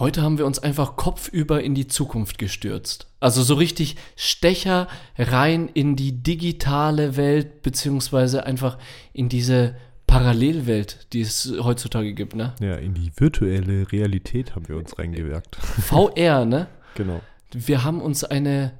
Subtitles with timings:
[0.00, 3.06] Heute haben wir uns einfach kopfüber in die Zukunft gestürzt.
[3.20, 4.88] Also so richtig Stecher
[5.18, 8.78] rein in die digitale Welt, beziehungsweise einfach
[9.12, 9.76] in diese
[10.06, 12.54] Parallelwelt, die es heutzutage gibt, ne?
[12.60, 15.56] Ja, in die virtuelle Realität haben wir uns reingewirkt.
[15.60, 16.68] VR, ne?
[16.94, 17.20] genau.
[17.52, 18.72] Wir haben uns eine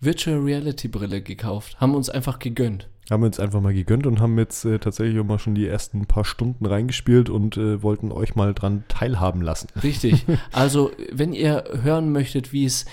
[0.00, 2.88] Virtual Reality Brille gekauft, haben uns einfach gegönnt.
[3.10, 5.66] Haben wir uns einfach mal gegönnt und haben jetzt äh, tatsächlich auch mal schon die
[5.66, 9.68] ersten paar Stunden reingespielt und äh, wollten euch mal dran teilhaben lassen.
[9.82, 10.24] Richtig.
[10.52, 12.86] Also, wenn ihr hören möchtet, wie es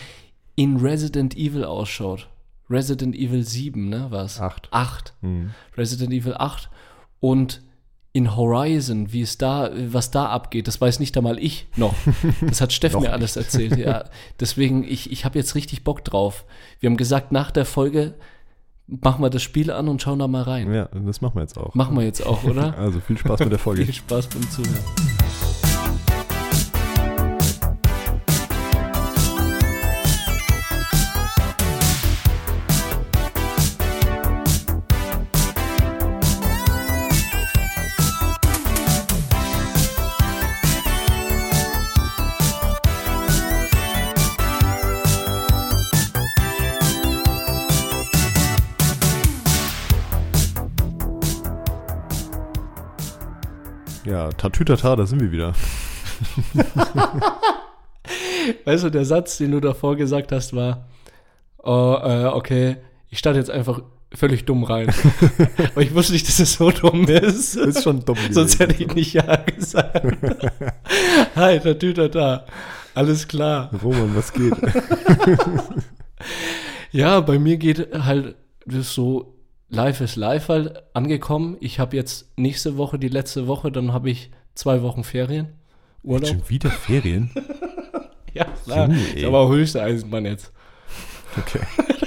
[0.55, 2.28] in Resident Evil ausschaut,
[2.70, 4.40] Resident Evil 7, ne, was?
[4.40, 4.68] Acht.
[4.72, 5.14] 8.
[5.22, 5.52] Mhm.
[5.78, 6.70] Resident Evil 8
[7.20, 7.62] und
[8.14, 11.96] in Horizon, wie es da, was da abgeht, das weiß nicht einmal ich noch.
[12.41, 14.05] Das hat Steff mir alles erzählt, ja.
[14.40, 16.46] Deswegen, ich, ich habe jetzt richtig Bock drauf.
[16.80, 18.16] Wir haben gesagt, nach der Folge
[19.02, 20.73] machen wir das Spiel an und schauen da mal rein.
[20.73, 21.73] Ja, das machen wir jetzt auch.
[21.76, 22.77] Machen wir jetzt auch, oder?
[22.82, 23.86] Also viel Spaß mit der Folge.
[23.86, 25.51] Viel Spaß beim Zuhören.
[54.22, 55.54] Ja, Tatütata, da sind wir wieder.
[58.66, 60.88] Weißt du, der Satz, den du davor gesagt hast, war,
[61.58, 62.78] oh, äh, okay,
[63.10, 63.82] ich starte jetzt einfach
[64.13, 64.94] völlig dumm rein.
[65.72, 67.56] Aber ich wusste nicht, dass es so dumm ist.
[67.56, 68.18] Ist schon dumm.
[68.30, 70.06] Sonst hätte ich nicht Ja gesagt.
[71.35, 72.46] Hi, Tatütata.
[72.94, 73.72] Alles klar.
[73.81, 74.53] Roman, was geht?
[76.91, 78.35] Ja, bei mir geht halt
[78.68, 79.34] das so,
[79.72, 81.56] Life is Life halt angekommen.
[81.62, 85.47] Ich habe jetzt nächste Woche, die letzte Woche, dann habe ich zwei Wochen Ferien.
[86.03, 86.28] Urlaub.
[86.28, 87.31] Schon wieder Ferien?
[88.34, 88.88] Ja, klar.
[88.88, 90.53] Junge, ist aber höchste Eisenbahn jetzt.
[91.38, 91.59] Okay.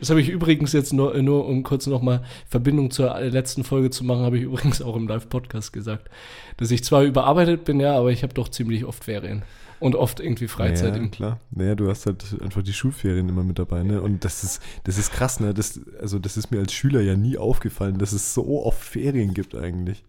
[0.00, 4.02] Das habe ich übrigens jetzt nur, nur um kurz nochmal Verbindung zur letzten Folge zu
[4.02, 6.08] machen, habe ich übrigens auch im Live-Podcast gesagt,
[6.56, 9.42] dass ich zwar überarbeitet bin, ja, aber ich habe doch ziemlich oft Ferien
[9.84, 10.94] und oft irgendwie Freizeit.
[10.94, 11.38] Ja, im klar.
[11.50, 14.00] Naja, du hast halt einfach die Schulferien immer mit dabei, ne?
[14.00, 15.52] Und das ist, das ist krass, ne?
[15.52, 19.34] Das, also das ist mir als Schüler ja nie aufgefallen, dass es so oft Ferien
[19.34, 20.02] gibt eigentlich.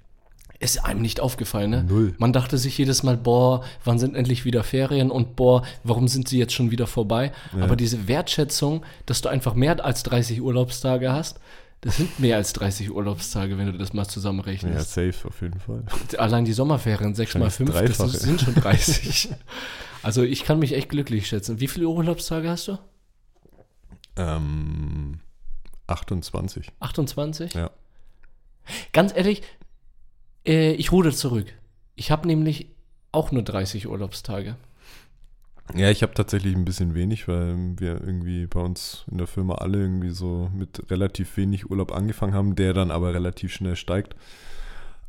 [0.59, 1.83] Ist einem nicht aufgefallen, ne?
[1.83, 2.15] Null.
[2.19, 6.29] Man dachte sich jedes Mal, boah, wann sind endlich wieder Ferien und boah, warum sind
[6.29, 7.33] sie jetzt schon wieder vorbei?
[7.59, 11.41] Aber diese Wertschätzung, dass du einfach mehr als 30 Urlaubstage hast,
[11.81, 14.93] das sind mehr als 30 Urlaubstage, wenn du das mal Ja, zusammenrechnest.
[14.93, 15.83] safe, auf jeden Fall.
[16.17, 19.29] Allein die Sommerferien, 6 mal 5, das sind schon 30.
[20.01, 21.59] also ich kann mich echt glücklich schätzen.
[21.59, 22.77] Wie viele Urlaubstage hast du?
[24.17, 25.19] Ähm,
[25.87, 26.71] 28.
[26.79, 27.53] 28?
[27.53, 27.71] Ja.
[28.93, 29.43] Ganz ehrlich,
[30.45, 31.53] äh, ich ruder zurück.
[31.95, 32.69] Ich habe nämlich
[33.11, 34.55] auch nur 30 Urlaubstage.
[35.73, 39.55] Ja, ich habe tatsächlich ein bisschen wenig, weil wir irgendwie bei uns in der Firma
[39.55, 44.15] alle irgendwie so mit relativ wenig Urlaub angefangen haben, der dann aber relativ schnell steigt.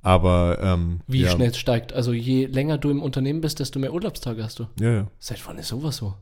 [0.02, 1.92] Aber ähm, Wie ja, schnell es steigt.
[1.92, 4.66] Also je länger du im Unternehmen bist, desto mehr Urlaubstage hast du.
[4.80, 5.06] Ja, ja.
[5.18, 6.14] Seit wann ist sowas so?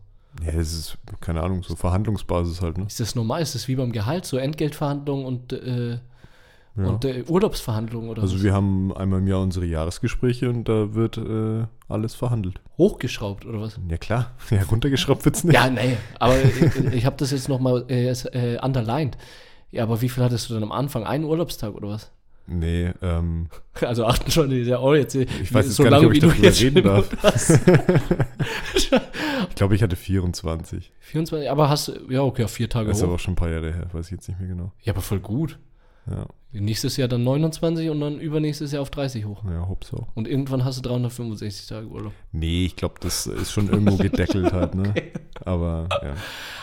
[0.42, 2.86] Ja, es ist, keine Ahnung, so Verhandlungsbasis halt, ne?
[2.86, 3.42] Ist das normal?
[3.42, 5.98] Ist das wie beim Gehalt, so Entgeltverhandlungen und, äh,
[6.76, 6.86] Ja.
[6.86, 8.42] und äh, Urlaubsverhandlungen oder Also was?
[8.42, 12.60] wir haben einmal im Jahr unsere Jahresgespräche und da wird äh, alles verhandelt.
[12.78, 13.78] Hochgeschraubt oder was?
[13.88, 15.54] Ja klar, ja, runtergeschraubt wird's nicht.
[15.54, 19.16] Ja, nee, aber ich, ich habe das jetzt nochmal äh, äh, underlined.
[19.70, 21.04] Ja, aber wie viel hattest du dann am Anfang?
[21.04, 22.10] Einen Urlaubstag oder was?
[22.46, 23.46] Nee, ähm,
[23.80, 25.14] Also achten schon, ja auch jetzt.
[25.14, 27.08] ich weiß jetzt gar nicht, ob ich darüber reden darf.
[29.48, 30.92] ich glaube, ich hatte 24.
[31.00, 33.16] 24, aber hast du, ja, okay, vier Tage Das ist aber hoch.
[33.16, 34.72] auch schon ein paar Jahre her, weiß ich jetzt nicht mehr genau.
[34.82, 35.58] Ja, aber voll gut.
[36.10, 36.26] Ja,
[36.60, 39.42] Nächstes Jahr dann 29 und dann übernächstes Jahr auf 30 hoch.
[39.44, 40.06] ja hops auch.
[40.14, 42.12] Und irgendwann hast du 365 Tage Urlaub.
[42.30, 44.94] Nee, ich glaube, das ist schon irgendwo gedeckelt halt, ne?
[45.44, 46.14] Aber ja.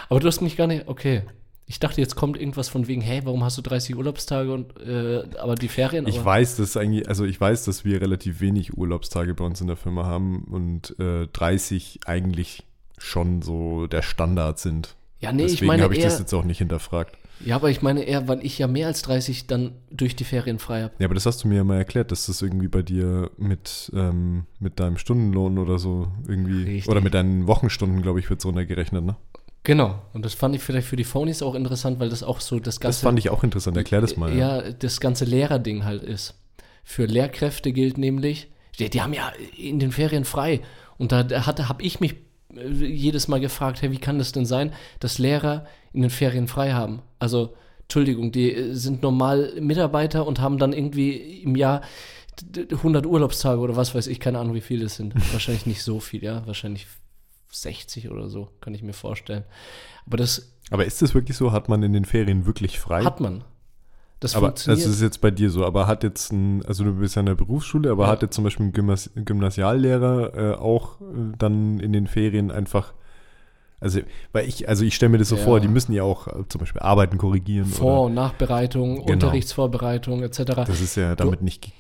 [0.08, 1.24] Aber du hast mich gar nicht, okay.
[1.66, 5.24] Ich dachte, jetzt kommt irgendwas von wegen, hey, warum hast du 30 Urlaubstage und, äh,
[5.40, 6.06] aber die Ferien?
[6.06, 9.62] Ich aber, weiß, dass eigentlich, also ich weiß, dass wir relativ wenig Urlaubstage bei uns
[9.62, 12.64] in der Firma haben und äh, 30 eigentlich
[12.98, 14.96] schon so der Standard sind.
[15.20, 17.16] Ja, nee, ich Deswegen meine habe ich eher, das jetzt auch nicht hinterfragt.
[17.46, 20.60] Ja, aber ich meine eher, weil ich ja mehr als 30 dann durch die Ferien
[20.60, 20.94] frei habe.
[21.00, 23.92] Ja, aber das hast du mir ja mal erklärt, dass das irgendwie bei dir mit,
[23.96, 26.90] ähm, mit deinem Stundenlohn oder so irgendwie, Richtig.
[26.90, 29.16] oder mit deinen Wochenstunden, glaube ich, wird es runtergerechnet, ne?
[29.64, 30.02] Genau.
[30.14, 32.80] Und das fand ich vielleicht für die Phonies auch interessant, weil das auch so das
[32.80, 32.98] ganze.
[32.98, 34.36] Das fand ich auch interessant, erklär das mal.
[34.36, 36.36] Ja, das ganze Lehrerding halt ist.
[36.84, 38.50] Für Lehrkräfte gilt nämlich,
[38.80, 40.62] die, die haben ja in den Ferien frei.
[40.98, 42.16] Und da hatte, habe ich mich
[42.54, 46.74] jedes Mal gefragt, hey, wie kann das denn sein, dass Lehrer in den Ferien frei
[46.74, 47.02] haben?
[47.20, 47.54] Also,
[47.84, 51.82] Entschuldigung, die äh, sind normal Mitarbeiter und haben dann irgendwie im Jahr
[52.72, 55.14] 100 Urlaubstage oder was weiß ich, keine Ahnung, wie viele es sind.
[55.34, 56.46] Wahrscheinlich nicht so viel, ja.
[56.48, 56.88] Wahrscheinlich
[57.52, 59.44] 60 oder so, kann ich mir vorstellen.
[60.06, 61.52] Aber das Aber ist das wirklich so?
[61.52, 63.04] Hat man in den Ferien wirklich frei?
[63.04, 63.44] hat man.
[64.22, 64.88] Das aber das funktioniert.
[64.96, 65.66] ist jetzt bei dir so.
[65.66, 68.12] Aber hat jetzt ein, also du bist ja in der Berufsschule, aber Ja.
[68.12, 71.06] hat jetzt zum Beispiel ein Gymnas Gymnasiallehrer äh, auch äh,
[71.38, 72.94] dann in den Ferien einfach,
[73.80, 74.00] also
[74.32, 75.42] weil ich, also ich stelle mir das so Ja.
[75.44, 77.66] vor, die müssen ja auch äh, zum Beispiel Arbeiten korrigieren.
[77.66, 79.12] Vor- und Nachbereitung, Genau.
[79.14, 80.44] Unterrichtsvorbereitung etc.
[80.68, 81.72] das ist ja damit nicht.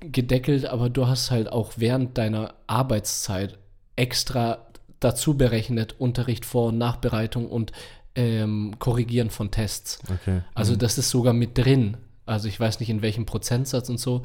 [0.00, 3.58] gedeckelt, aber du hast halt auch während deiner Arbeitszeit
[3.96, 4.58] extra
[5.00, 7.72] dazu berechnet Unterricht, Vor- und Nachbereitung und
[8.14, 9.98] ähm, Korrigieren von Tests.
[10.10, 10.42] Okay.
[10.54, 11.96] Also das ist sogar mit drin.
[12.26, 14.22] Also ich weiß nicht in welchem Prozentsatz und so.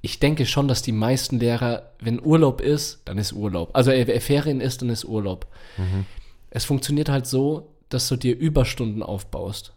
[0.00, 3.70] Ich denke schon, dass die meisten Lehrer, wenn Urlaub ist, dann ist Urlaub.
[3.74, 5.46] Also äh, Ferien ist, dann ist Urlaub.
[5.76, 6.06] Mhm.
[6.50, 9.72] Es funktioniert halt so, dass du dir Überstunden aufbaust.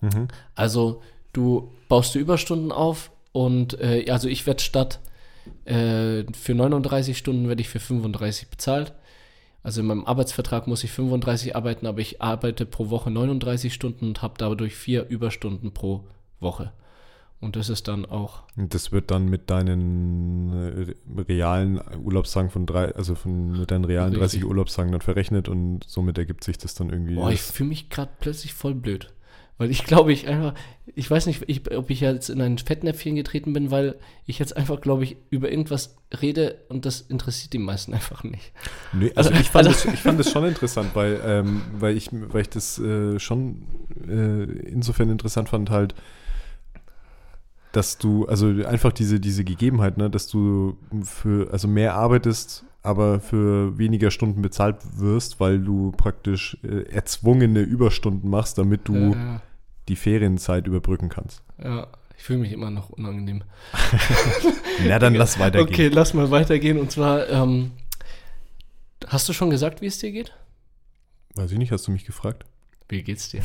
[0.00, 0.28] Mhm.
[0.54, 5.00] Also du baust dir Überstunden auf und äh, also ich werde statt
[5.64, 8.92] äh, für 39 Stunden werde ich für 35 bezahlt.
[9.62, 14.06] Also in meinem Arbeitsvertrag muss ich 35 arbeiten, aber ich arbeite pro Woche 39 Stunden
[14.08, 16.04] und habe dadurch vier Überstunden pro
[16.40, 16.72] Woche.
[17.42, 22.66] Und das ist dann auch, Und das wird dann mit deinen äh, realen Urlaubstagen von
[22.66, 24.42] drei, also von mit deinen realen Richtig.
[24.42, 27.16] 30 Urlaubstagen dann verrechnet und somit ergibt sich das dann irgendwie.
[27.16, 29.12] boah, ich fühle mich gerade plötzlich voll blöd.
[29.62, 30.54] Weil ich glaube, ich einfach,
[30.96, 33.94] ich weiß nicht, ich, ob ich jetzt in ein Fettnäpfchen getreten bin, weil
[34.26, 38.50] ich jetzt einfach, glaube ich, über irgendwas rede und das interessiert die meisten einfach nicht.
[38.92, 41.96] Nee, also, Also- ich, fand also- das, ich fand das schon interessant, weil, ähm, weil,
[41.96, 43.62] ich, weil ich das äh, schon
[44.08, 45.94] äh, insofern interessant fand, halt,
[47.70, 53.20] dass du, also einfach diese, diese Gegebenheit, ne, dass du für, also mehr arbeitest, aber
[53.20, 59.40] für weniger Stunden bezahlt wirst, weil du praktisch äh, erzwungene Überstunden machst, damit du Ja,
[59.88, 61.42] die Ferienzeit überbrücken kannst.
[61.62, 63.42] ja, ich fühle mich immer noch unangenehm.
[64.86, 65.68] Na, dann lass weitergehen.
[65.68, 66.78] Okay, lass mal weitergehen.
[66.78, 67.72] Und zwar, ähm,
[69.08, 70.32] hast du schon gesagt, wie es dir geht?
[71.34, 72.44] Weiß ich nicht, hast du mich gefragt?
[72.88, 73.42] Wie geht's dir?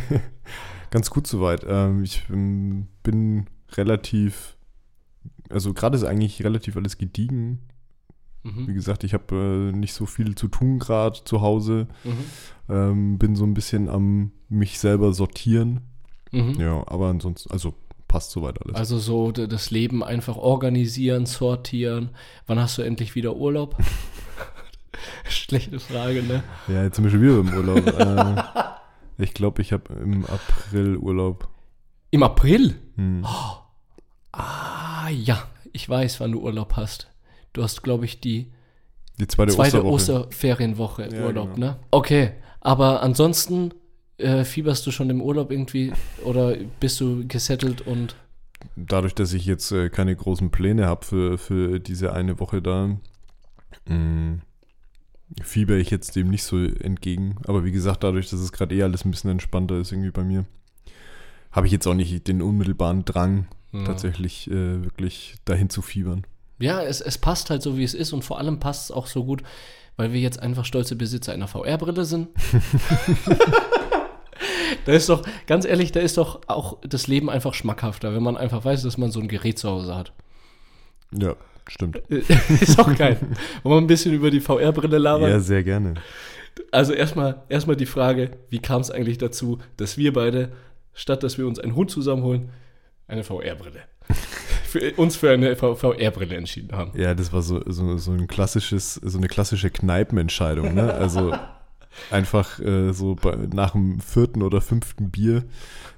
[0.90, 1.66] Ganz gut soweit.
[1.68, 4.56] Ähm, ich ähm, bin relativ,
[5.50, 7.60] also gerade ist eigentlich relativ alles gediegen.
[8.42, 8.74] Wie Mhm.
[8.74, 11.88] gesagt, ich habe äh, nicht so viel zu tun gerade zu Hause.
[12.04, 12.24] Mhm.
[12.74, 15.80] Ähm, bin so ein bisschen am mich selber sortieren.
[16.32, 16.54] Mhm.
[16.58, 17.74] Ja, aber ansonsten, also
[18.08, 18.76] passt soweit alles.
[18.76, 22.10] Also so das Leben einfach organisieren, sortieren.
[22.46, 23.76] Wann hast du endlich wieder Urlaub?
[25.28, 26.42] Schlechte Frage, ne?
[26.68, 27.86] ja, jetzt sind wir schon wieder im Urlaub.
[27.86, 31.48] äh, ich glaube, ich habe im April Urlaub.
[32.10, 32.74] Im April?
[32.96, 33.24] Hm.
[34.32, 35.42] Ah, ja.
[35.72, 37.08] Ich weiß, wann du Urlaub hast.
[37.52, 38.50] Du hast, glaube ich, die
[39.18, 39.84] Die zweite, zweite.
[39.84, 41.66] Osterferienwoche Ja, Urlaub, genau.
[41.66, 41.76] ne?
[41.90, 43.72] Okay, aber ansonsten
[44.18, 45.92] äh, fieberst du schon im Urlaub irgendwie
[46.24, 48.14] oder bist du gesettelt und
[48.76, 52.96] dadurch, dass ich jetzt äh, keine großen Pläne habe für, für diese eine Woche da,
[53.86, 54.38] mh,
[55.42, 57.36] fieber ich jetzt dem nicht so entgegen.
[57.46, 60.24] Aber wie gesagt, dadurch, dass es gerade eh alles ein bisschen entspannter ist irgendwie bei
[60.24, 60.44] mir,
[61.52, 63.84] habe ich jetzt auch nicht den unmittelbaren Drang, Ja.
[63.84, 66.26] tatsächlich äh, wirklich dahin zu fiebern.
[66.60, 69.06] Ja, es, es passt halt so, wie es ist und vor allem passt es auch
[69.06, 69.42] so gut,
[69.96, 72.28] weil wir jetzt einfach stolze Besitzer einer VR-Brille sind.
[74.84, 78.36] da ist doch, ganz ehrlich, da ist doch auch das Leben einfach schmackhafter, wenn man
[78.36, 80.12] einfach weiß, dass man so ein Gerät zu Hause hat.
[81.12, 81.34] Ja,
[81.66, 81.96] stimmt.
[82.08, 83.18] ist auch geil.
[83.62, 85.30] Wollen wir ein bisschen über die VR-Brille labern?
[85.30, 85.94] Ja, sehr gerne.
[86.72, 90.52] Also erstmal erstmal die Frage, wie kam es eigentlich dazu, dass wir beide,
[90.94, 92.50] statt dass wir uns einen Hund zusammenholen,
[93.08, 93.82] eine VR-Brille,
[94.70, 96.92] für uns für eine VR-Brille entschieden haben.
[96.98, 100.92] Ja, das war so, so, so ein klassisches, so eine klassische Kneipenentscheidung, ne?
[100.94, 101.32] Also
[102.10, 105.42] einfach äh, so bei, nach dem vierten oder fünften Bier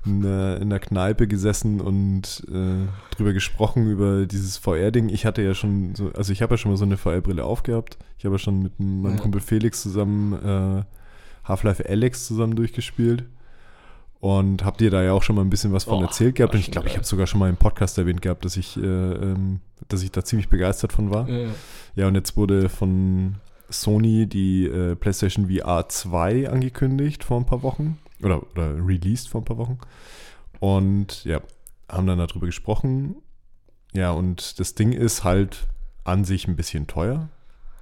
[0.06, 5.10] in, der- in der Kneipe gesessen und äh, drüber gesprochen über dieses VR-Ding.
[5.10, 7.98] Ich hatte ja schon so, also ich habe ja schon mal so eine VR-Brille aufgehabt.
[8.18, 9.18] Ich habe ja schon mit meinem.
[9.18, 10.82] Kumpel Felix zusammen äh,
[11.44, 13.24] Half-Life Alex zusammen durchgespielt.
[14.22, 16.54] Und habt ihr da ja auch schon mal ein bisschen was von Oh, erzählt gehabt.
[16.54, 18.80] Und ich glaube, ich habe sogar schon mal im Podcast erwähnt gehabt, dass ich, äh,
[18.80, 21.28] ähm, dass ich da ziemlich begeistert von war.
[21.28, 21.48] Ja.
[21.96, 23.34] Ja, und jetzt wurde von
[23.68, 27.98] Sony die äh, PlayStation VR 2 angekündigt vor ein paar Wochen.
[28.22, 29.78] Oder, oder released vor ein paar Wochen.
[30.60, 31.40] Und ja,
[31.88, 33.16] haben dann darüber gesprochen.
[33.92, 35.66] Ja, und das Ding ist halt
[36.04, 37.28] an sich ein bisschen teuer.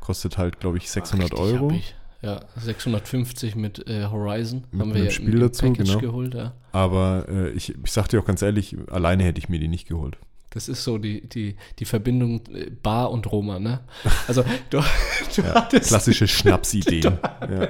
[0.01, 1.71] Kostet halt, glaube ich, 600 Richtig Euro.
[1.73, 1.95] ich.
[2.23, 6.01] Ja, 650 mit äh, Horizon Mit haben wir ja Spiel dazu, Package genau.
[6.01, 6.35] geholt.
[6.35, 6.53] Ja.
[6.73, 9.89] Aber äh, ich, ich sag dir auch ganz ehrlich, alleine hätte ich mir die nicht
[9.89, 10.19] geholt.
[10.51, 13.81] Das ist so die, die, die Verbindung äh, Bar und Roma, ne?
[14.27, 14.83] Also du,
[15.37, 17.03] du Ja, hattest klassische Schnapsideen.
[17.51, 17.69] ja.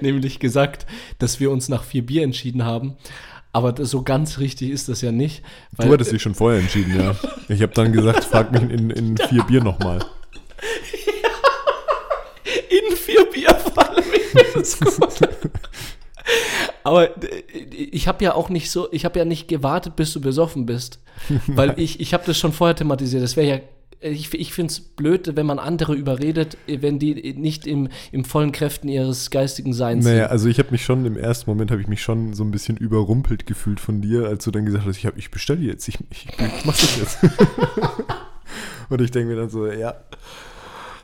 [0.00, 0.86] nämlich gesagt,
[1.18, 2.96] dass wir uns nach vier Bier entschieden haben.
[3.52, 5.42] Aber so ganz richtig ist das ja nicht.
[5.76, 7.14] du hattest dich schon vorher entschieden, ja.
[7.48, 10.04] Ich habe dann gesagt, frag mich in, in vier Bier nochmal.
[13.18, 14.04] Vier Bier fallen.
[16.84, 20.20] Aber äh, ich habe ja auch nicht so, ich habe ja nicht gewartet, bis du
[20.20, 21.00] besoffen bist.
[21.46, 23.22] Weil ich, ich habe das schon vorher thematisiert.
[23.22, 23.60] Das wäre ja
[24.00, 28.52] ich, ich finde es blöd, wenn man andere überredet, wenn die nicht im, im vollen
[28.52, 30.22] Kräften ihres geistigen Seins naja, sind.
[30.22, 32.52] Naja, also ich habe mich schon, im ersten Moment habe ich mich schon so ein
[32.52, 35.98] bisschen überrumpelt gefühlt von dir, als du dann gesagt hast, ich, ich bestelle jetzt, ich,
[36.10, 37.18] ich, ich mach das jetzt.
[38.88, 39.96] und ich denke mir dann so, ja,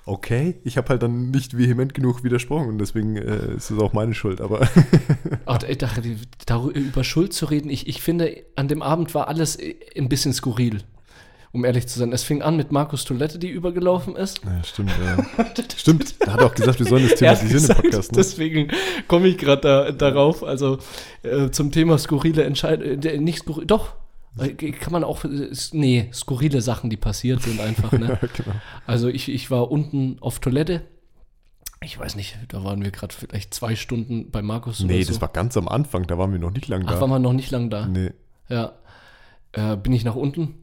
[0.06, 3.92] okay, ich habe halt dann nicht vehement genug widersprochen und deswegen äh, ist es auch
[3.92, 4.68] meine Schuld, aber.
[5.46, 5.58] Ach,
[6.46, 9.58] darüber über Schuld zu reden, ich, ich finde, an dem Abend war alles
[9.96, 10.82] ein bisschen skurril
[11.54, 12.12] um ehrlich zu sein.
[12.12, 14.40] Es fing an mit Markus Toilette, die übergelaufen ist.
[14.44, 15.46] Ja, stimmt, ja.
[15.76, 18.11] stimmt, er hat auch gesagt, wir sollen das thematisieren im Podcast.
[18.11, 18.16] Ne?
[18.16, 18.68] Deswegen
[19.06, 20.42] komme ich gerade da, darauf.
[20.42, 20.78] Also
[21.23, 24.03] äh, zum Thema skurrile Entscheidungen, äh, nicht skurril, doch, äh,
[24.36, 27.92] kann man auch, äh, nee, skurrile Sachen, die passiert sind einfach.
[27.92, 28.18] Ne?
[28.36, 28.56] genau.
[28.86, 30.82] Also ich, ich war unten auf Toilette.
[31.82, 34.80] Ich weiß nicht, da waren wir gerade vielleicht zwei Stunden bei Markus.
[34.80, 35.20] Nee, das so.
[35.20, 36.94] war ganz am Anfang, da waren wir noch nicht lang da.
[36.94, 37.86] Ach, waren wir noch nicht lang da?
[37.86, 38.12] Nee.
[38.48, 38.72] Ja.
[39.52, 40.54] Äh, bin ich nach unten,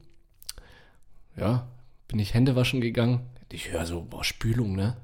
[1.36, 1.66] ja,
[2.08, 3.20] bin ich Hände waschen gegangen.
[3.50, 4.96] Ich höre so, boah, Spülung, ne?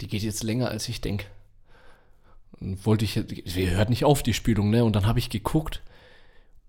[0.00, 1.26] Die geht jetzt länger, als ich denke.
[2.60, 4.84] Wollte ich, sie hört nicht auf, die Spülung, ne?
[4.84, 5.82] Und dann habe ich geguckt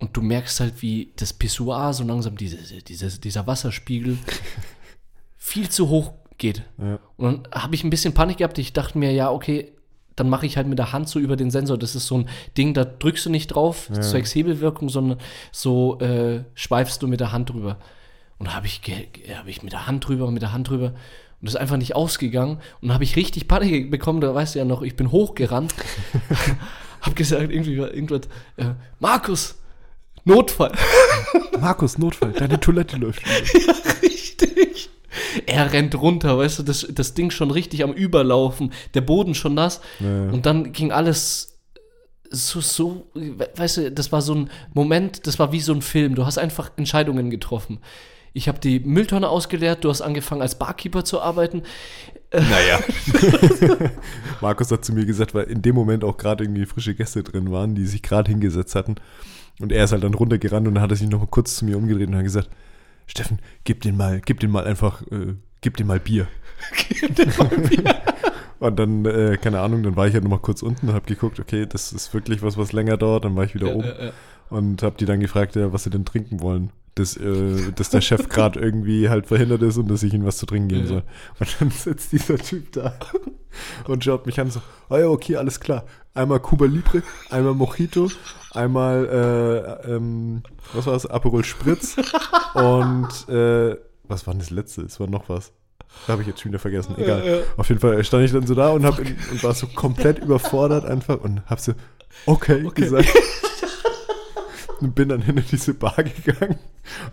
[0.01, 4.17] und du merkst halt, wie das Pissoir so langsam, diese, diese, dieser Wasserspiegel
[5.37, 6.63] viel zu hoch geht.
[6.79, 6.99] Ja.
[7.17, 8.57] Und dann habe ich ein bisschen Panik gehabt.
[8.57, 9.71] Ich dachte mir, ja, okay,
[10.15, 11.77] dann mache ich halt mit der Hand so über den Sensor.
[11.77, 14.01] Das ist so ein Ding, da drückst du nicht drauf, ja.
[14.01, 15.19] zwecks Hebelwirkung, sondern
[15.51, 17.77] so äh, schweifst du mit der Hand drüber.
[18.39, 18.81] Und habe ich,
[19.37, 20.87] hab ich mit der Hand drüber, mit der Hand drüber.
[20.87, 22.55] Und das ist einfach nicht ausgegangen.
[22.81, 24.19] Und dann habe ich richtig Panik bekommen.
[24.19, 25.75] Da weißt du ja noch, ich bin hochgerannt.
[27.01, 28.21] habe gesagt, irgendwie irgendwas,
[28.57, 29.60] äh, Markus,
[30.25, 30.71] Notfall.
[31.59, 33.65] Markus, Notfall, deine Toilette läuft wieder.
[33.67, 34.89] ja, richtig.
[35.45, 39.53] Er rennt runter, weißt du, das, das Ding schon richtig am Überlaufen, der Boden schon
[39.53, 39.81] nass.
[39.99, 40.29] Ja.
[40.29, 41.59] Und dann ging alles
[42.29, 46.15] so, so, weißt du, das war so ein Moment, das war wie so ein Film.
[46.15, 47.79] Du hast einfach Entscheidungen getroffen.
[48.33, 51.63] Ich habe die Mülltonne ausgeleert, du hast angefangen als Barkeeper zu arbeiten.
[52.33, 52.79] Naja.
[54.41, 57.51] Markus hat zu mir gesagt, weil in dem Moment auch gerade irgendwie frische Gäste drin
[57.51, 58.95] waren, die sich gerade hingesetzt hatten.
[59.59, 61.65] Und er ist halt dann runtergerannt und dann hat er sich noch mal kurz zu
[61.65, 62.49] mir umgedreht und hat gesagt,
[63.07, 66.27] Steffen, gib den mal, gib den mal einfach, äh, gib den mal Bier.
[66.89, 67.95] gib den mal Bier.
[68.59, 71.05] und dann, äh, keine Ahnung, dann war ich halt noch mal kurz unten und habe
[71.05, 73.25] geguckt, okay, das ist wirklich was, was länger dauert.
[73.25, 74.11] Dann war ich wieder ja, oben ja, ja.
[74.49, 78.01] und habe die dann gefragt, ja, was sie denn trinken wollen dass, äh, dass der
[78.01, 81.03] Chef gerade irgendwie halt verhindert ist und dass ich ihm was zu trinken geben soll.
[81.39, 82.93] Und dann sitzt dieser Typ da
[83.87, 85.85] und schaut mich an so, oh ja, okay, alles klar.
[86.13, 88.09] Einmal Cuba Libre, einmal Mojito,
[88.51, 90.43] einmal, äh, ähm,
[90.73, 91.95] was war das, Aperol Spritz
[92.53, 94.81] und, äh, was war denn das letzte?
[94.81, 95.53] Es war noch was.
[96.07, 96.95] Da habe ich jetzt schon wieder vergessen.
[96.97, 97.25] Egal.
[97.25, 97.41] Ja, ja.
[97.57, 100.19] Auf jeden Fall stand ich dann so da und, hab in, und war so komplett
[100.19, 101.73] überfordert einfach und hab so,
[102.25, 102.81] okay, okay.
[102.81, 103.09] gesagt
[104.81, 106.57] und bin dann in diese Bar gegangen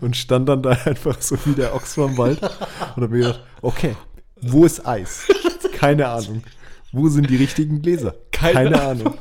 [0.01, 3.43] und stand dann da einfach so wie der Ochs vom Wald und habe mir gedacht,
[3.61, 3.95] okay,
[4.41, 5.27] wo ist Eis?
[5.73, 6.43] Keine Ahnung.
[6.91, 8.15] Wo sind die richtigen Gläser?
[8.31, 9.13] Keine, Keine Ahnung.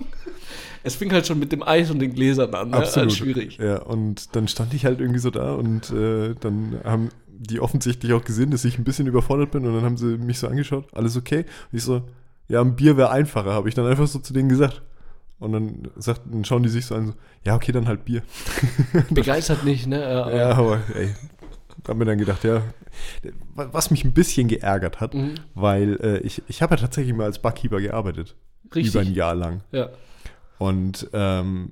[0.83, 2.71] Es fing halt schon mit dem Eis und den Gläsern an.
[2.71, 2.77] Ne?
[2.77, 3.13] Absolut.
[3.13, 3.59] schwierig.
[3.59, 8.13] Ja, und dann stand ich halt irgendwie so da und äh, dann haben die offensichtlich
[8.13, 10.87] auch gesehen, dass ich ein bisschen überfordert bin und dann haben sie mich so angeschaut,
[10.93, 11.45] alles okay?
[11.71, 12.03] Und ich so,
[12.49, 14.83] ja, ein Bier wäre einfacher, habe ich dann einfach so zu denen gesagt.
[15.39, 17.15] Und dann, sagt, dann schauen die sich so an, so,
[17.45, 18.23] ja, okay, dann halt Bier.
[19.11, 20.01] Begeistert nicht, ne?
[20.01, 21.15] Ja, ja aber ey,
[21.85, 22.63] da haben wir dann gedacht, ja,
[23.55, 25.35] was mich ein bisschen geärgert hat, mhm.
[25.55, 28.35] weil äh, ich, ich habe ja tatsächlich mal als Barkeeper gearbeitet.
[28.75, 28.95] Richtig.
[28.95, 29.63] Über ein Jahr lang.
[29.71, 29.91] Ja.
[30.59, 31.71] Und ähm,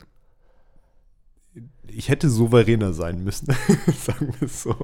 [1.88, 3.46] ich hätte souveräner sein müssen,
[3.98, 4.76] sagen wir es so.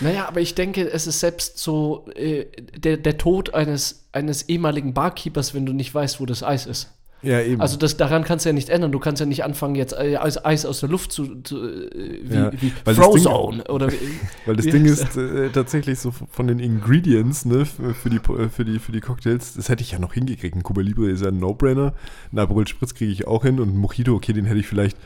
[0.00, 4.94] Naja, aber ich denke, es ist selbst so äh, der, der Tod eines, eines ehemaligen
[4.94, 6.90] Barkeepers, wenn du nicht weißt, wo das Eis ist.
[7.22, 7.60] Ja, eben.
[7.60, 8.92] Also das, daran kannst du ja nicht ändern.
[8.92, 12.34] Du kannst ja nicht anfangen, jetzt äh, Eis aus der Luft zu, zu äh, wie,
[12.34, 13.96] ja, wie Frozone oder wie,
[14.46, 18.78] Weil das Ding ist äh, tatsächlich so von den Ingredients ne, für, die, für, die,
[18.78, 20.56] für die Cocktails, das hätte ich ja noch hingekriegt.
[20.56, 21.92] Ein Cuba Libre ist ja ein No-Brainer.
[22.32, 24.96] Ein Aperol Spritz kriege ich auch hin und ein Mojito, okay, den hätte ich vielleicht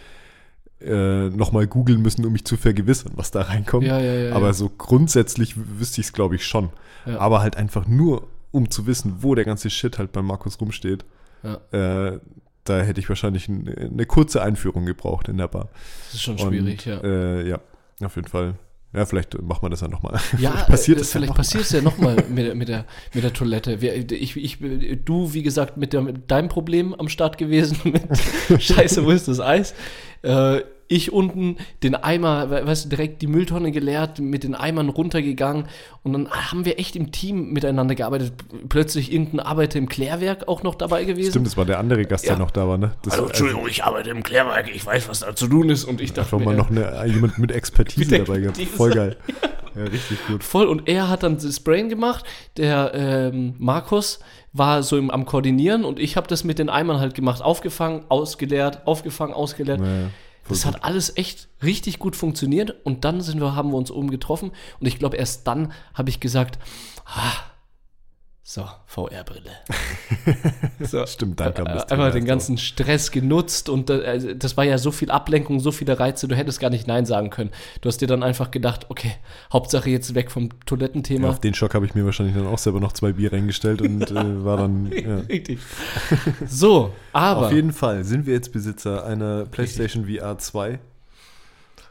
[0.81, 3.87] äh, nochmal googeln müssen, um mich zu vergewissern, was da reinkommt.
[3.87, 6.71] Ja, ja, ja, Aber so grundsätzlich wüsste ich es, glaube ich, schon.
[7.19, 11.05] Aber halt einfach nur, um zu wissen, wo der ganze Shit halt bei Markus rumsteht.
[11.45, 12.09] Ja.
[12.13, 12.21] Äh,
[12.65, 15.69] da hätte ich wahrscheinlich eine, eine kurze Einführung gebraucht in der Bar.
[16.07, 17.01] Das ist schon schwierig, Und, ja.
[17.05, 17.61] Äh, ja,
[18.03, 18.55] auf jeden Fall.
[18.95, 20.21] Ja, vielleicht machen wir das ja nochmal.
[20.39, 23.25] Ja, vielleicht passiert äh, es vielleicht ja passiert es ja nochmal mit, mit, der, mit
[23.25, 23.75] der Toilette.
[23.75, 24.59] Ich, ich,
[25.05, 27.79] du, wie gesagt, mit, der, mit deinem Problem am Start gewesen,
[28.49, 29.75] mit Scheiße, wo ist das Eis?
[30.87, 35.65] Ich unten den Eimer, we- weißt du, direkt die Mülltonne geleert, mit den Eimern runtergegangen
[36.03, 38.33] und dann haben wir echt im Team miteinander gearbeitet.
[38.69, 41.31] Plötzlich irgendein Arbeiter im Klärwerk auch noch dabei gewesen.
[41.31, 42.33] Stimmt, das war der andere Gast, Ja.
[42.33, 42.93] der noch da war, ne?
[43.03, 46.01] Das war Entschuldigung, ich arbeite im Klärwerk, ich weiß, was da zu tun ist und
[46.03, 48.59] ich dachte einfach mal mir, noch eine, jemand mit Expertise Mit dabei gehabt.
[48.61, 49.17] Voll geil.
[49.77, 50.45] Ja, richtig gut.
[50.45, 50.67] Voll.
[50.69, 52.25] Und er hat dann das Sprayen gemacht.
[52.57, 54.21] Der ähm, Markus
[54.53, 57.43] war so im, am Koordinieren und ich habe das mit den Eimern halt gemacht.
[57.43, 59.81] Aufgefangen, ausgeleert, aufgefangen, ausgeleert.
[59.81, 60.11] Ja, ja, voll
[60.49, 62.75] das hat alles echt richtig gut funktioniert.
[62.85, 64.53] Und dann sind wir, haben wir uns oben getroffen.
[64.81, 66.59] Und ich glaube, erst dann habe ich gesagt,
[67.07, 67.33] ah,
[68.47, 69.53] so, VR-Brille.
[70.81, 74.59] so, Stimmt, dann kam das äh, einfach den ganzen Stress genutzt und äh, also das
[74.59, 77.51] war ja so viel Ablenkung, so viele Reize, du hättest gar nicht Nein sagen können.
[77.81, 79.13] Du hast dir dann einfach gedacht, okay,
[79.51, 81.29] Hauptsache jetzt weg vom Toilettenthema.
[81.29, 83.81] Ja, auf den Schock habe ich mir wahrscheinlich dann auch selber noch zwei Bier reingestellt
[83.81, 84.93] und äh, war dann.
[85.05, 85.19] Ja.
[85.19, 85.59] Richtig.
[86.47, 90.79] So, aber Auf jeden Fall sind wir jetzt Besitzer einer PlayStation VR 2.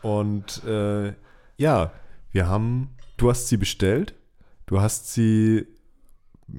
[0.01, 1.13] Und äh,
[1.57, 1.91] ja,
[2.31, 4.13] wir haben, du hast sie bestellt,
[4.65, 5.67] du hast sie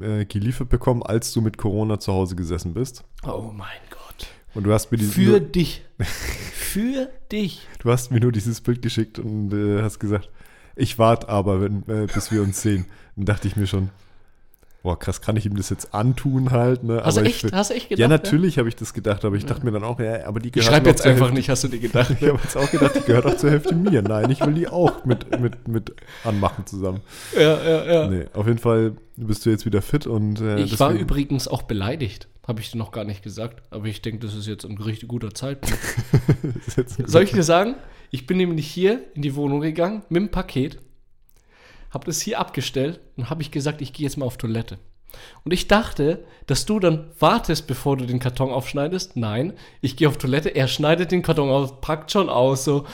[0.00, 3.04] äh, geliefert bekommen, als du mit Corona zu Hause gesessen bist.
[3.26, 4.28] oh mein Gott.
[4.54, 5.84] Und du hast mir, die, Für dich.
[5.98, 7.66] Für dich.
[7.80, 10.30] du hast mir nur dieses Bild geschickt und äh, hast gesagt,
[10.76, 12.86] ich warte aber, wenn, äh, bis wir uns sehen.
[13.16, 13.90] Dann dachte ich mir schon,
[14.84, 16.84] boah, krass, kann ich ihm das jetzt antun halt?
[16.84, 17.00] Ne?
[17.04, 18.00] Hast du Aber echt, ich, hast du echt gedacht?
[18.00, 20.48] Ja, natürlich habe ich das gedacht, aber ich dachte mir dann auch, ja, aber die
[20.48, 22.10] Ich gehört schreibe noch jetzt zur einfach Hälfte- nicht, hast du dir gedacht.
[22.20, 24.02] Ich habe jetzt auch gedacht, die gehört auch zur Hälfte mir.
[24.02, 27.00] Nein, ich will die auch mit, mit, mit anmachen zusammen.
[27.34, 28.08] ja, ja, ja.
[28.08, 31.48] Nee, auf jeden Fall bist du jetzt wieder fit und äh, Ich war deswegen- übrigens
[31.48, 32.28] auch beleidigt.
[32.46, 33.62] Habe ich dir noch gar nicht gesagt.
[33.70, 35.78] Aber ich denke, das ist jetzt ein richtig guter Zeitpunkt.
[37.06, 37.74] Soll ich dir sagen?
[38.10, 40.78] Ich bin nämlich hier in die Wohnung gegangen mit dem Paket,
[41.94, 44.78] habe das hier abgestellt und habe ich gesagt, ich gehe jetzt mal auf Toilette.
[45.44, 49.16] Und ich dachte, dass du dann wartest, bevor du den Karton aufschneidest.
[49.16, 52.84] Nein, ich gehe auf Toilette, er schneidet den Karton auf, packt schon aus so.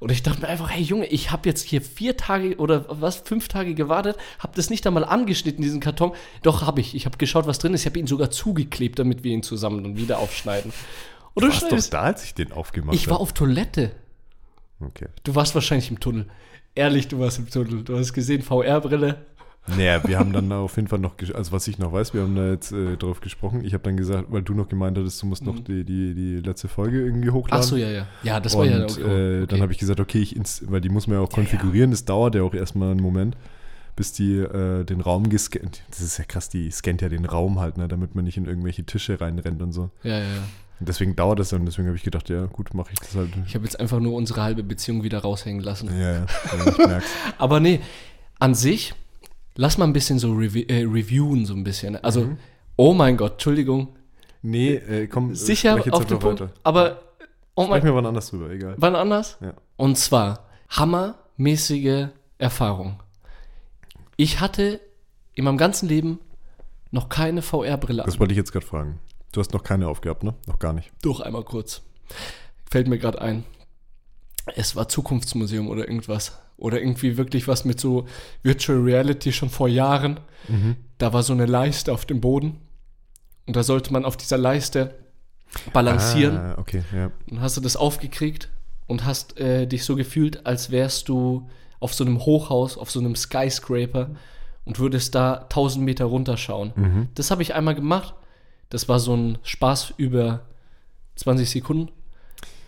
[0.00, 3.16] Und ich dachte mir einfach, hey Junge, ich habe jetzt hier vier Tage oder was,
[3.16, 6.12] fünf Tage gewartet, habe das nicht einmal angeschnitten, diesen Karton.
[6.42, 6.94] Doch, habe ich.
[6.94, 7.82] Ich habe geschaut, was drin ist.
[7.82, 10.72] Ich habe ihn sogar zugeklebt, damit wir ihn zusammen dann wieder aufschneiden.
[11.34, 13.22] Und Du warst doch da, als ich den aufgemacht Ich war habe.
[13.22, 13.92] auf Toilette.
[14.80, 15.08] Okay.
[15.22, 16.26] Du warst wahrscheinlich im Tunnel.
[16.74, 17.82] Ehrlich, du warst im Tunnel.
[17.82, 19.26] Du hast gesehen, VR-Brille.
[19.76, 22.34] Naja, wir haben dann auf jeden Fall noch, also was ich noch weiß, wir haben
[22.34, 23.62] da jetzt äh, drauf gesprochen.
[23.64, 26.36] Ich habe dann gesagt, weil du noch gemeint hattest, du musst noch die, die, die
[26.36, 27.62] letzte Folge irgendwie hochladen.
[27.62, 28.06] Ach so, ja, ja.
[28.22, 30.88] Ja, das und war ja äh, dann habe ich gesagt, okay, ich ins weil die
[30.88, 33.36] muss man ja auch konfigurieren, das dauert ja auch erstmal einen Moment,
[33.96, 35.82] bis die äh, den Raum gescannt.
[35.90, 38.46] Das ist ja krass, die scannt ja den Raum halt, ne, damit man nicht in
[38.46, 39.90] irgendwelche Tische reinrennt und so.
[40.02, 40.42] Ja, ja, ja.
[40.80, 43.28] Und deswegen dauert das dann, deswegen habe ich gedacht, ja, gut, mache ich das halt.
[43.46, 45.88] Ich habe jetzt einfach nur unsere halbe Beziehung wieder raushängen lassen.
[45.98, 46.26] Ja, ja,
[46.66, 47.06] ich merk's.
[47.38, 47.80] Aber nee,
[48.38, 48.94] an sich,
[49.56, 52.02] lass mal ein bisschen so rev äh, reviewen, so ein bisschen.
[52.02, 52.38] Also, Mhm.
[52.76, 53.88] oh mein Gott, Entschuldigung.
[54.42, 56.40] Nee, äh, komm, Sicher sprech jetzt auf den Punkt.
[56.40, 56.52] weiter.
[56.62, 57.02] Aber,
[57.56, 58.74] oh mein wir wann anders drüber, egal.
[58.78, 59.36] wann anders?
[59.42, 59.52] Ja.
[59.76, 62.06] Und zwar hammermäßige
[62.38, 63.00] Erfahrung.
[64.16, 64.80] Ich hatte
[65.34, 66.18] in meinem ganzen Leben
[66.90, 68.98] noch keine VR-Brille Das wollte ich jetzt gerade fragen.
[69.32, 70.34] Du hast noch keine aufgehabt, ne?
[70.46, 70.90] Noch gar nicht.
[71.02, 71.82] Doch, einmal kurz.
[72.70, 73.44] Fällt mir gerade ein.
[74.56, 76.38] Es war Zukunftsmuseum oder irgendwas.
[76.56, 78.06] Oder irgendwie wirklich was mit so
[78.42, 80.20] Virtual Reality schon vor Jahren.
[80.98, 82.58] Da war so eine Leiste auf dem Boden.
[83.46, 84.94] Und da sollte man auf dieser Leiste
[85.72, 86.36] balancieren.
[86.36, 87.10] Ah, okay, ja.
[87.28, 88.48] Dann hast du das aufgekriegt
[88.86, 93.00] und hast äh, dich so gefühlt, als wärst du auf so einem Hochhaus, auf so
[93.00, 94.10] einem Skyscraper
[94.64, 97.08] und würdest da 1000 Meter runterschauen.
[97.14, 98.14] Das habe ich einmal gemacht.
[98.70, 100.46] Das war so ein Spaß über
[101.16, 101.90] 20 Sekunden.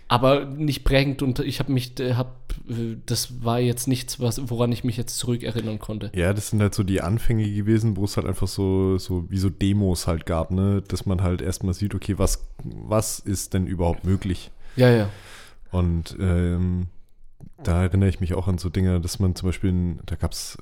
[0.08, 4.50] Aber nicht prägend und ich habe mich, äh, hab, äh, das war jetzt nichts, was,
[4.50, 6.10] woran ich mich jetzt zurückerinnern konnte.
[6.14, 9.38] Ja, das sind halt so die Anfänge gewesen, wo es halt einfach so, so wie
[9.38, 10.82] so Demos halt gab, ne?
[10.86, 14.50] Dass man halt erstmal sieht, okay, was, was ist denn überhaupt möglich?
[14.76, 15.08] Ja, ja.
[15.70, 16.88] Und ähm,
[17.62, 20.32] da erinnere ich mich auch an so Dinge, dass man zum Beispiel, in, da gab
[20.32, 20.58] es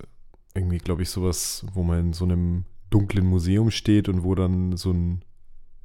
[0.55, 4.77] irgendwie, glaube ich, sowas, wo man in so einem dunklen Museum steht und wo dann
[4.77, 5.23] so ein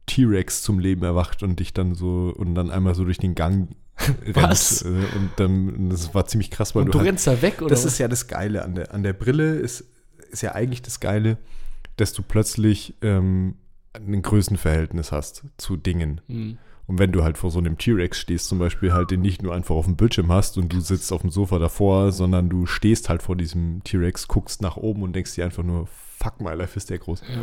[0.08, 3.70] T-Rex zum Leben erwacht und dich dann so und dann einmal so durch den Gang
[4.34, 4.84] Was?
[4.86, 4.96] rennt.
[5.14, 7.70] äh, Und dann, das war ziemlich krass, weil Und du halt- rennst da weg, oder?
[7.70, 7.94] das was?
[7.94, 9.86] ist ja das Geile an der, an der Brille, ist,
[10.32, 11.38] ist ja eigentlich das Geile,
[11.98, 13.56] dass du plötzlich ähm,
[13.94, 16.20] ein Größenverhältnis hast zu Dingen.
[16.28, 16.58] Hm.
[16.88, 19.56] Und wenn du halt vor so einem T-Rex stehst, zum Beispiel halt den nicht nur
[19.56, 23.10] einfach auf dem Bildschirm hast und du sitzt auf dem Sofa davor, sondern du stehst
[23.10, 25.88] halt vor diesem T-Rex, guckst nach oben und denkst dir einfach nur,
[26.20, 27.22] fuck my life, ist der groß.
[27.22, 27.42] Ja.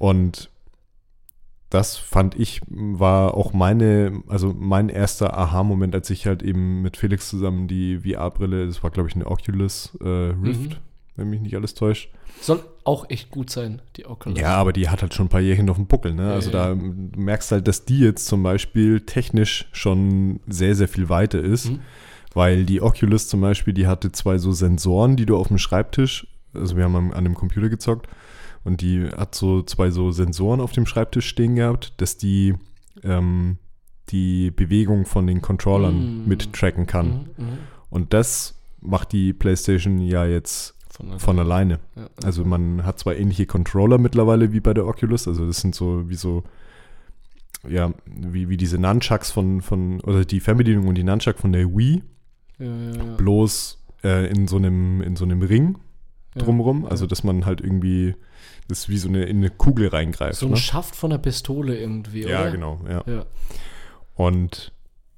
[0.00, 0.50] Und
[1.70, 6.96] das fand ich, war auch meine, also mein erster Aha-Moment, als ich halt eben mit
[6.96, 10.76] Felix zusammen die VR-Brille, das war glaube ich eine Oculus äh, Rift, Mhm.
[11.16, 12.10] wenn mich nicht alles täuscht.
[12.40, 14.38] Soll auch echt gut sein, die Oculus.
[14.38, 16.32] Ja, aber die hat halt schon ein paar Jährchen auf dem Buckel, ne?
[16.32, 16.74] Also Ja, ja.
[16.74, 21.40] da du merkst halt, dass die jetzt zum Beispiel technisch schon sehr, sehr viel weiter
[21.40, 21.70] ist.
[21.70, 21.80] Mhm.
[22.34, 26.26] Weil die Oculus zum Beispiel, die hatte zwei so Sensoren, die du auf dem Schreibtisch,
[26.54, 28.06] also wir haben an dem Computer gezockt,
[28.64, 32.54] und die hat so zwei so Sensoren auf dem Schreibtisch stehen gehabt, dass die
[33.02, 33.58] ähm,
[34.10, 36.28] die Bewegung von den Controllern Mm.
[36.28, 37.28] mit tracken kann.
[37.36, 37.58] Mhm, mhm.
[37.90, 41.78] Und das macht die PlayStation ja jetzt Von, von alleine.
[41.94, 42.08] ja.
[42.24, 46.08] Also man hat zwar ähnliche Controller mittlerweile wie bei der Oculus, also das sind so
[46.08, 46.42] wie so,
[47.68, 51.66] ja, wie, wie diese Nunchucks von, von, oder die Fernbedienung und die Nunchuck von der
[51.76, 52.02] Wii,
[52.58, 55.76] ja, ja, bloß äh, in so einem, in so einem Ring
[56.34, 58.14] drumrum, also dass man halt irgendwie,
[58.68, 60.38] das ist wie so eine, in eine Kugel reingreift.
[60.38, 60.56] So ein ne?
[60.56, 62.50] Schaft von der Pistole irgendwie, Ja, oder?
[62.52, 63.02] genau, ja.
[63.06, 63.26] Ja.
[64.14, 64.72] Und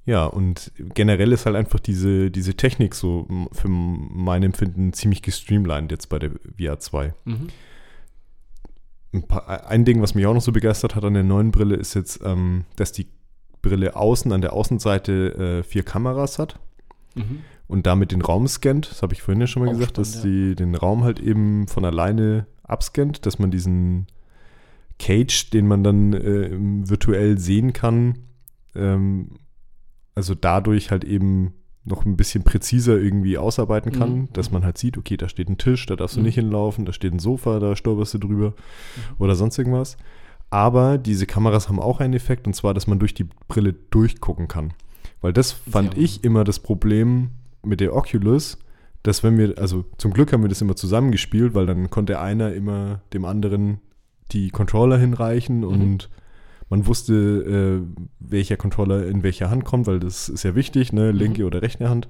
[0.07, 5.91] ja, und generell ist halt einfach diese, diese Technik so für mein Empfinden ziemlich gestreamlined
[5.93, 7.15] jetzt bei der VR 2.
[7.27, 7.49] Mhm.
[9.13, 11.77] ein, paar, ein Ding, was mich auch noch so begeistert hat an der neuen Brille,
[11.77, 13.07] ist jetzt, ähm, dass die
[13.63, 16.59] Brille außen an der Außenseite äh, vier Kameras hat
[17.17, 17.41] Mhm.
[17.67, 18.89] und damit den Raum scannt.
[18.91, 21.19] Das habe ich vorhin ja schon mal Auch gesagt, dass spannend, die den Raum halt
[21.21, 24.07] eben von alleine abscannt, dass man diesen
[24.99, 26.51] Cage, den man dann äh,
[26.89, 28.19] virtuell sehen kann,
[28.75, 29.31] ähm,
[30.15, 31.55] also dadurch halt eben
[31.85, 34.29] noch ein bisschen präziser irgendwie ausarbeiten kann, Mhm.
[34.35, 36.27] dass man halt sieht, okay, da steht ein Tisch, da darfst du Mhm.
[36.27, 38.55] nicht hinlaufen, da steht ein Sofa, da stolperst du drüber
[39.19, 39.97] oder sonst irgendwas.
[40.51, 44.47] Aber diese Kameras haben auch einen Effekt und zwar, dass man durch die Brille durchgucken
[44.49, 44.75] kann.
[45.23, 46.03] Weil das fand Ja.
[46.03, 47.31] ich immer das Problem
[47.65, 48.59] mit der Oculus,
[49.03, 52.53] dass wenn wir, also zum Glück haben wir das immer zusammengespielt, weil dann konnte einer
[52.53, 53.81] immer dem anderen
[54.33, 56.09] die Controller hinreichen und
[56.69, 61.11] man wusste, äh, welcher Controller in welcher Hand kommt, weil das ist ja wichtig, ne,
[61.11, 62.09] linke oder rechte Hand.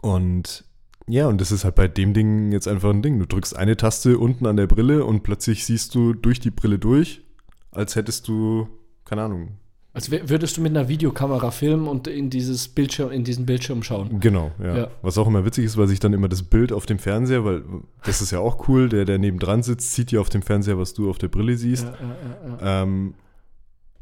[0.00, 0.64] Und
[1.06, 3.18] ja, und das ist halt bei dem Ding jetzt einfach ein Ding.
[3.18, 6.78] Du drückst eine Taste unten an der Brille und plötzlich siehst du durch die Brille
[6.78, 7.22] durch,
[7.70, 8.68] als hättest du,
[9.04, 9.58] keine Ahnung,
[9.94, 14.20] Als würdest du mit einer Videokamera filmen und in dieses Bildschirm, in diesen Bildschirm schauen.
[14.20, 14.76] Genau, ja.
[14.76, 14.90] Ja.
[15.02, 17.62] Was auch immer witzig ist, weil sich dann immer das Bild auf dem Fernseher, weil
[18.02, 20.94] das ist ja auch cool, der, der nebendran sitzt, sieht ja auf dem Fernseher, was
[20.94, 21.84] du auf der Brille siehst.
[21.84, 22.82] Ja, ja.
[22.82, 23.14] Ähm,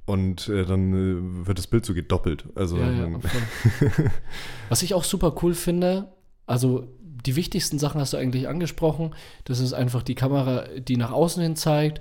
[0.06, 2.44] und äh, dann äh, wird das Bild so gedoppelt.
[2.54, 2.78] Also.
[4.68, 6.12] Was ich auch super cool finde,
[6.46, 9.14] also die wichtigsten Sachen hast du eigentlich angesprochen.
[9.44, 12.00] Das ist einfach die Kamera, die nach außen hin zeigt.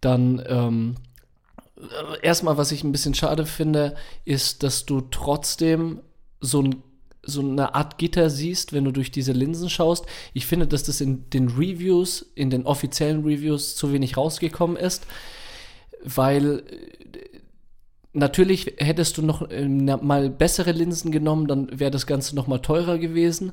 [0.00, 1.07] Dann ähm, äh,
[2.22, 6.00] erstmal, was ich ein bisschen schade finde, ist, dass du trotzdem
[6.40, 6.82] so ein
[7.22, 10.06] so eine Art Gitter siehst, wenn du durch diese Linsen schaust.
[10.32, 15.06] Ich finde, dass das in den Reviews, in den offiziellen Reviews zu wenig rausgekommen ist,
[16.02, 17.38] weil äh,
[18.14, 22.58] natürlich hättest du noch äh, mal bessere Linsen genommen, dann wäre das Ganze noch mal
[22.58, 23.52] teurer gewesen.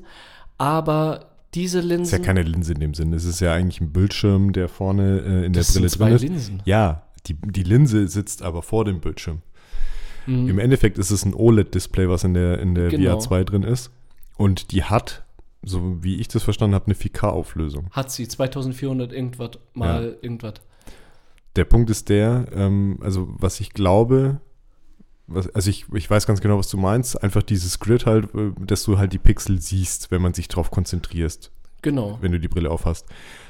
[0.58, 3.14] Aber diese ist Linsen, ja keine Linse in dem Sinn.
[3.14, 6.10] Es ist ja eigentlich ein Bildschirm, der vorne äh, in der das Brille sind zwei
[6.10, 6.24] drin ist.
[6.24, 6.62] Linsen.
[6.66, 9.42] Ja, die, die Linse sitzt aber vor dem Bildschirm.
[10.26, 10.50] Mhm.
[10.50, 13.12] Im Endeffekt ist es ein OLED-Display, was in der, in der Genau.
[13.12, 13.92] VR 2 drin ist.
[14.38, 15.24] Und die hat,
[15.64, 17.88] so wie ich das verstanden habe, eine 4K-Auflösung.
[17.92, 20.56] Hat sie 2400 irgendwas mal irgendwas.
[21.56, 24.42] Der Punkt ist der, ähm, also was ich glaube,
[25.28, 28.52] was, also ich, ich weiß ganz genau, was du meinst, einfach dieses Grid halt, äh,
[28.66, 32.18] dass du halt die Pixel siehst, wenn man sich drauf konzentrierst, Genau.
[32.22, 33.06] wenn du die Brille aufhast.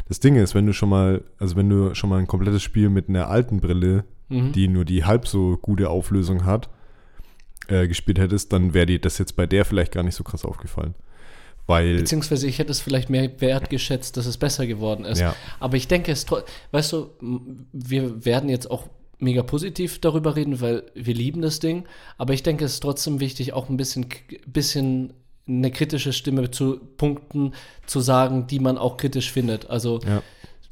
[0.08, 2.90] Das Ding ist, wenn du schon mal, also wenn du schon mal ein komplettes Spiel
[2.90, 4.54] mit einer alten Brille, Mhm.
[4.54, 6.70] die nur die halb so gute Auflösung hat,
[7.68, 10.46] äh, gespielt hättest, dann wäre dir das jetzt bei der vielleicht gar nicht so krass
[10.46, 10.96] aufgefallen.
[11.68, 15.20] Weil, Beziehungsweise ich hätte es vielleicht mehr wertgeschätzt, dass es besser geworden ist.
[15.20, 16.26] ja, Aber ich denke, es
[16.72, 17.10] weißt du,
[17.74, 18.88] wir werden jetzt auch
[19.20, 21.86] mega positiv darüber reden, weil wir lieben das Ding.
[22.18, 24.08] Aber ich denke, es ist trotzdem wichtig, auch ein bisschen,
[24.48, 25.14] bisschen
[25.48, 27.54] eine kritische Stimme zu Punkten
[27.86, 29.70] zu sagen, die man auch kritisch findet.
[29.70, 30.22] Also ja.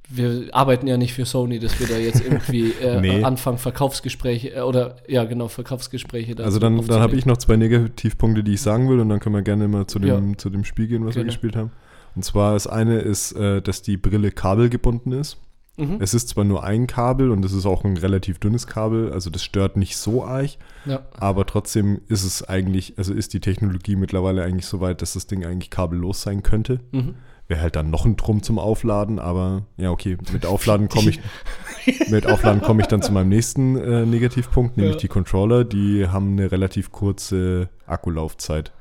[0.09, 3.23] wir arbeiten ja nicht für Sony, dass wir da jetzt irgendwie äh, Nee.
[3.23, 7.55] anfangen, Verkaufsgespräche äh, oder ja genau, Verkaufsgespräche da Also dann, dann habe ich noch zwei
[7.55, 10.37] Negativpunkte, die ich sagen will und dann können wir gerne mal zu dem, Ja.
[10.37, 11.25] zu dem Spiel gehen, was Gerne.
[11.27, 11.71] wir gespielt haben.
[12.15, 15.37] Und zwar das eine ist, äh, dass die Brille kabelgebunden ist.
[15.77, 15.97] Mhm.
[15.99, 19.29] Es ist zwar nur ein Kabel und es ist auch ein relativ dünnes Kabel, also
[19.31, 20.51] das stört nicht so arg,
[20.85, 21.01] Ja.
[21.13, 25.25] aber trotzdem ist es eigentlich, also ist die Technologie mittlerweile eigentlich so weit, dass das
[25.25, 26.79] Ding eigentlich kabellos sein könnte.
[26.91, 27.15] Mhm.
[27.47, 31.19] Wäre halt dann noch ein Drum zum Aufladen, aber ja, okay, mit Aufladen komme ich,
[32.09, 34.99] mit Aufladen komme ich dann zu meinem nächsten äh, Negativpunkt, nämlich Ja.
[35.01, 38.71] die Controller, die haben eine relativ kurze Akkulaufzeit.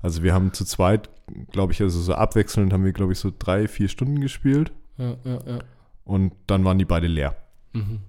[0.00, 1.10] Also wir haben zu zweit,
[1.52, 5.16] glaube ich, also so abwechselnd haben wir, glaube ich, so drei, vier Stunden gespielt Ja,
[5.24, 5.58] ja, ja.
[6.08, 7.36] Und dann waren die beide leer.
[7.72, 8.00] Mhm.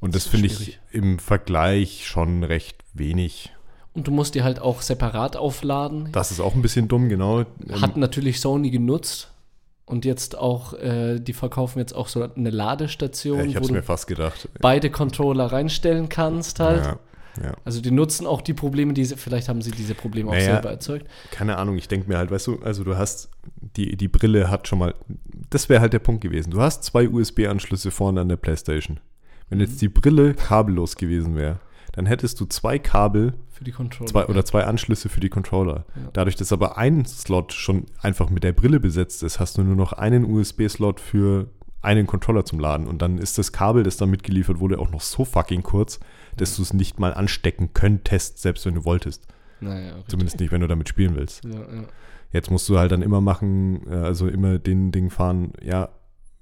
[0.00, 3.50] Und das, Das finde ich im Vergleich schon recht wenig.
[3.94, 6.10] und du musst die halt auch separat aufladen.
[6.12, 7.40] Das ist auch ein bisschen dumm, genau.
[7.40, 9.30] Ähm, Hat natürlich Sony genutzt
[9.86, 13.64] und jetzt auch, äh, die verkaufen jetzt auch so eine Ladestation, ja, ich wo habe
[13.64, 14.48] es du mir fast gedacht.
[14.60, 16.84] beide Controller reinstellen kannst halt.
[16.84, 16.98] Ja,
[17.42, 17.54] ja.
[17.64, 20.54] Also die nutzen auch die Probleme, die sie, vielleicht haben sie diese Probleme auch Naja.
[20.54, 21.06] selber erzeugt.
[21.30, 23.30] Keine Ahnung, ich denke mir halt, weißt du, also du hast,
[23.76, 24.94] die, die Brille hat schon mal,
[25.50, 26.50] das wäre halt der Punkt gewesen.
[26.50, 29.00] Du hast zwei USB-Anschlüsse vorne an der Playstation.
[29.48, 29.64] Wenn Mhm.
[29.64, 31.60] jetzt die Brille kabellos gewesen wäre,
[31.92, 34.10] dann hättest du zwei Kabel Für die Controller.
[34.10, 35.84] zwei, oder zwei Anschlüsse für die Controller.
[35.94, 36.10] Ja.
[36.12, 39.76] Dadurch, dass aber ein Slot schon einfach mit der Brille besetzt ist, hast du nur
[39.76, 41.48] noch einen USB-Slot für
[41.82, 42.86] einen Controller zum Laden.
[42.88, 46.00] Und dann ist das Kabel, das da mitgeliefert wurde, auch noch so fucking kurz,
[46.36, 49.26] dass du es nicht mal anstecken könntest, selbst wenn du wolltest.
[49.60, 49.94] Naja.
[50.08, 51.44] Zumindest nicht, wenn du damit spielen willst.
[51.44, 51.84] Ja, ja.
[52.32, 55.90] Jetzt musst du halt dann immer machen, äh, also immer den Ding fahren, ja,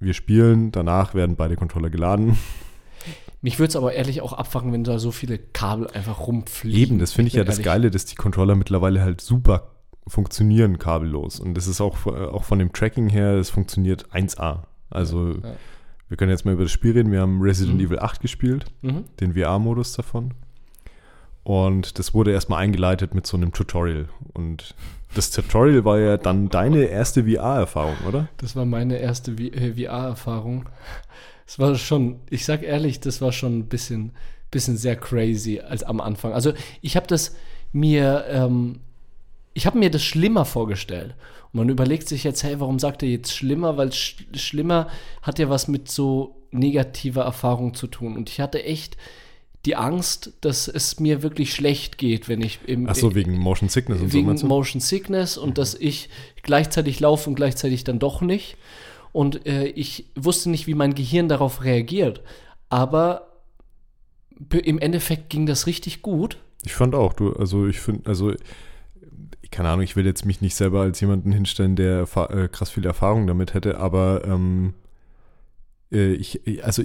[0.00, 2.38] wir spielen, danach werden beide Controller geladen.
[3.42, 6.80] Mich würde es aber ehrlich auch abfacken, wenn da so viele Kabel einfach rumfliegen.
[6.80, 7.64] Eben, das finde ich ja bin das ehrlich.
[7.66, 9.72] Geile, dass die Controller mittlerweile halt super
[10.06, 11.40] funktionieren kabellos.
[11.40, 14.62] Und das ist auch, äh, auch von dem Tracking her, es funktioniert 1A.
[14.90, 15.54] Also Ja.
[16.12, 17.10] Wir können jetzt mal über das Spiel reden.
[17.10, 17.86] Wir haben Resident Mhm.
[17.86, 19.04] Evil 8 gespielt, Mhm.
[19.18, 20.34] den VR-Modus davon.
[21.42, 24.08] Und das wurde erstmal eingeleitet mit so einem Tutorial.
[24.34, 24.74] Und
[25.14, 28.28] das Tutorial war ja dann deine erste VR-Erfahrung, oder?
[28.36, 30.68] Das war meine erste V- äh, VR-Erfahrung.
[31.46, 34.12] Es war schon, ich sag ehrlich, das war schon ein bisschen,
[34.50, 36.32] bisschen sehr crazy als am Anfang.
[36.34, 37.34] Also ich habe das
[37.72, 38.80] mir, ähm,
[39.54, 41.14] ich habe mir das schlimmer vorgestellt.
[41.52, 43.76] Und man überlegt sich jetzt, hey, warum sagt er jetzt schlimmer?
[43.76, 44.88] Weil sch schlimmer
[45.22, 48.16] hat ja was mit so negativer Erfahrung zu tun.
[48.16, 48.96] Und ich hatte echt
[49.64, 53.68] die Angst, dass es mir wirklich schlecht geht, wenn ich im Ach so, wegen Motion
[53.68, 54.14] Sickness und so.
[54.14, 54.48] wegen meinst du?
[54.48, 56.08] Motion Sickness und dass ich
[56.42, 58.56] gleichzeitig laufe und gleichzeitig dann doch nicht.
[59.12, 62.22] Und äh, ich wusste nicht, wie mein Gehirn darauf reagiert.
[62.70, 63.28] Aber
[64.50, 66.38] im Endeffekt ging das richtig gut.
[66.64, 68.32] Ich fand auch, du, also ich finde, also
[69.52, 72.84] keine Ahnung, ich will jetzt mich nicht selber als jemanden hinstellen, der äh, krass viel
[72.84, 74.74] Erfahrung damit hätte, aber ähm,
[75.92, 76.82] äh, ich, ich- also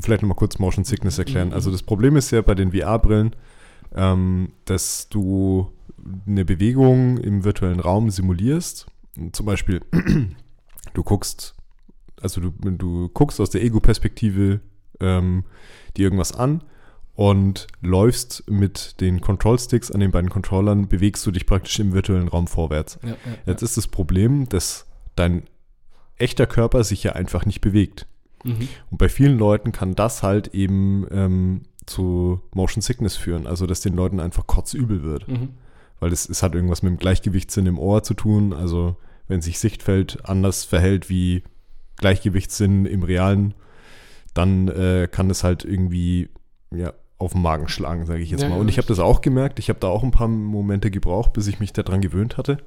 [0.00, 1.52] vielleicht nochmal kurz Motion Sickness erklären.
[1.52, 3.34] Also das Problem ist ja bei den VR-Brillen,
[3.94, 5.70] ähm, dass du
[6.26, 8.86] eine Bewegung im virtuellen Raum simulierst.
[9.32, 9.80] Zum Beispiel,
[10.94, 11.54] du guckst,
[12.20, 14.60] also du, du guckst aus der Ego-Perspektive
[15.00, 15.44] ähm,
[15.96, 16.62] dir irgendwas an
[17.16, 22.28] und läufst mit den Control-Sticks an den beiden Controllern, bewegst du dich praktisch im virtuellen
[22.28, 22.98] Raum vorwärts.
[23.02, 25.44] Ja, ja, Jetzt ist das Problem, dass dein
[26.18, 28.06] echter Körper sich ja einfach nicht bewegt.
[28.44, 28.68] Mhm.
[28.90, 33.80] Und bei vielen Leuten kann das halt eben ähm, zu Motion Sickness führen, also dass
[33.80, 35.26] den Leuten einfach kotzübel wird.
[35.26, 35.54] Mhm.
[36.00, 38.52] Weil es, es hat irgendwas mit dem Gleichgewichtssinn im Ohr zu tun.
[38.52, 41.44] Also wenn sich Sichtfeld anders verhält wie
[41.96, 43.54] Gleichgewichtssinn im Realen,
[44.34, 46.28] dann äh, kann es halt irgendwie
[46.70, 48.58] ja, auf den Magen schlagen, sage ich jetzt Ja, mal.
[48.58, 49.58] Und ich habe das auch gemerkt.
[49.58, 52.58] Ich habe da auch ein paar Momente gebraucht, bis ich mich daran gewöhnt hatte.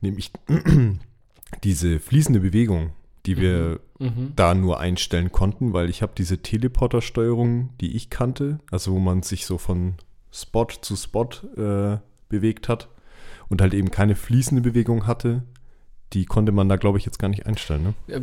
[0.00, 0.32] Nämlich
[1.64, 2.90] diese fließende Bewegung,
[3.26, 4.32] die wir Mhm.
[4.34, 9.22] da nur einstellen konnten, weil ich habe diese Teleporter-Steuerung, die ich kannte, also wo man
[9.22, 9.94] sich so von
[10.32, 12.88] Spot zu Spot äh, bewegt hat
[13.48, 15.44] und halt eben keine fließende Bewegung hatte,
[16.14, 17.94] die konnte man da, glaube ich, jetzt gar nicht einstellen.
[18.08, 18.22] Ne?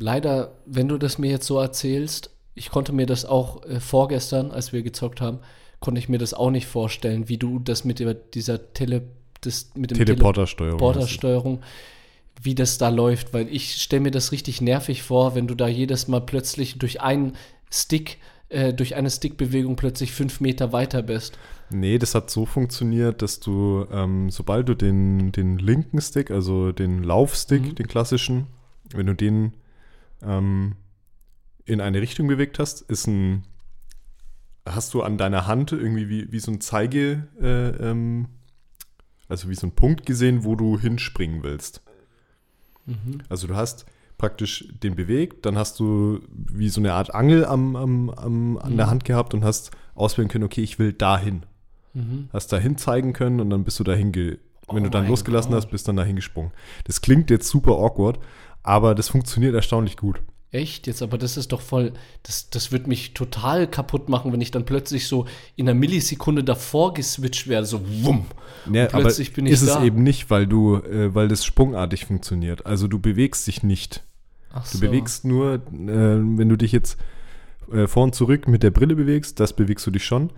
[0.00, 4.50] Leider, wenn du das mir jetzt so erzählst, ich konnte mir das auch äh, vorgestern,
[4.50, 5.38] als wir gezockt haben,
[5.80, 8.00] konnte ich mir das auch nicht vorstellen, wie du das mit
[8.34, 9.02] dieser Tele,
[9.40, 10.78] das, mit dem Teleporter-Steuerung.
[10.78, 11.60] Teleportersteuerung,
[12.42, 15.68] wie das da läuft, weil ich stelle mir das richtig nervig vor, wenn du da
[15.68, 17.34] jedes Mal plötzlich durch einen
[17.70, 18.18] Stick,
[18.48, 21.38] äh, durch eine Stickbewegung plötzlich fünf Meter weiter bist.
[21.70, 26.72] Nee, das hat so funktioniert, dass du, ähm, sobald du den, den linken Stick, also
[26.72, 27.74] den Laufstick, Mhm.
[27.74, 28.46] den klassischen,
[28.94, 29.52] wenn du den
[30.22, 30.74] ähm,
[31.68, 33.44] in eine Richtung bewegt hast, ist ein,
[34.66, 38.26] hast du an deiner Hand irgendwie wie, wie so ein Zeige, äh, ähm,
[39.28, 41.82] also wie so ein Punkt gesehen, wo du hinspringen willst.
[42.86, 43.20] Mhm.
[43.28, 47.76] Also du hast praktisch den bewegt, dann hast du wie so eine Art Angel am,
[47.76, 48.90] am, am, an der Mhm.
[48.90, 51.44] Hand gehabt und hast auswählen können, okay, ich will dahin
[51.94, 52.28] Mhm.
[52.32, 54.38] hast dahin zeigen können und dann bist du dahin ge
[54.70, 55.62] wenn Oh du dann mein losgelassen Gott.
[55.64, 56.52] hast, bist dann dahin gesprungen.
[56.84, 58.18] Das klingt jetzt super awkward,
[58.62, 60.20] aber das funktioniert erstaunlich gut.
[60.50, 60.86] Echt?
[60.86, 64.50] Jetzt, aber das ist doch voll, das, das wird mich total kaputt machen, wenn ich
[64.50, 68.24] dann plötzlich so in einer Millisekunde davor geswitcht werde, so wumm.
[68.72, 69.78] Ja, plötzlich aber bin ich ist da.
[69.78, 72.64] es eben nicht, weil du, äh, weil das sprungartig funktioniert.
[72.64, 74.02] Also du bewegst dich nicht.
[74.50, 76.96] Ach Du bewegst nur, äh, wenn du dich jetzt
[77.70, 80.30] äh, vor und zurück mit der Brille bewegst, das bewegst du dich schon.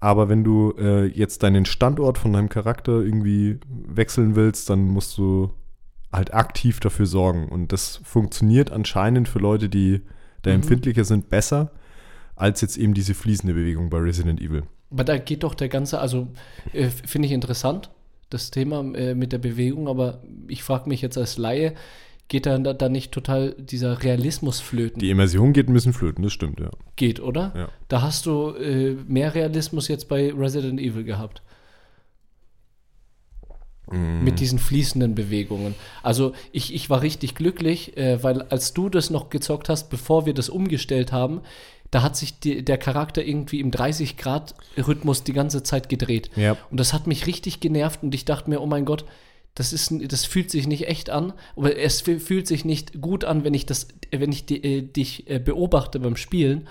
[0.00, 5.18] Aber wenn du äh, jetzt deinen Standort von deinem Charakter irgendwie wechseln willst, dann musst
[5.18, 5.50] du
[6.12, 7.48] halt aktiv dafür sorgen.
[7.48, 10.02] Und das funktioniert anscheinend für Leute, die
[10.42, 10.56] da Mhm.
[10.56, 11.70] empfindlicher sind, besser
[12.36, 14.62] als jetzt eben diese fließende Bewegung bei Resident Evil.
[14.90, 16.28] Aber da geht doch der ganze, also
[16.72, 17.90] äh, finde ich interessant,
[18.30, 21.74] das Thema äh, mit der Bewegung, aber ich frage mich jetzt als Laie,
[22.28, 25.00] geht da, da nicht total dieser Realismus flöten?
[25.00, 26.70] Die Immersion geht ein bisschen flöten, das stimmt, ja.
[26.96, 27.52] Geht, oder?
[27.56, 27.68] Ja.
[27.88, 31.42] Da hast du äh, mehr Realismus jetzt bei Resident Evil gehabt.
[33.90, 34.24] Mhm.
[34.24, 35.74] Mit diesen fließenden Bewegungen.
[36.02, 40.26] Also ich, ich war richtig glücklich, äh, weil als du das noch gezockt hast, bevor
[40.26, 41.40] wir das umgestellt haben,
[41.90, 46.30] da hat sich die, der Charakter irgendwie im 30-Grad-Rhythmus die ganze Zeit gedreht.
[46.36, 46.56] Ja.
[46.70, 49.04] Und das hat mich richtig genervt und ich dachte mir, oh mein Gott,
[49.54, 53.24] das, ist, das fühlt sich nicht echt an, aber es fü- fühlt sich nicht gut
[53.24, 56.68] an, wenn ich, das, wenn ich di, äh, dich äh, beobachte beim Spielen.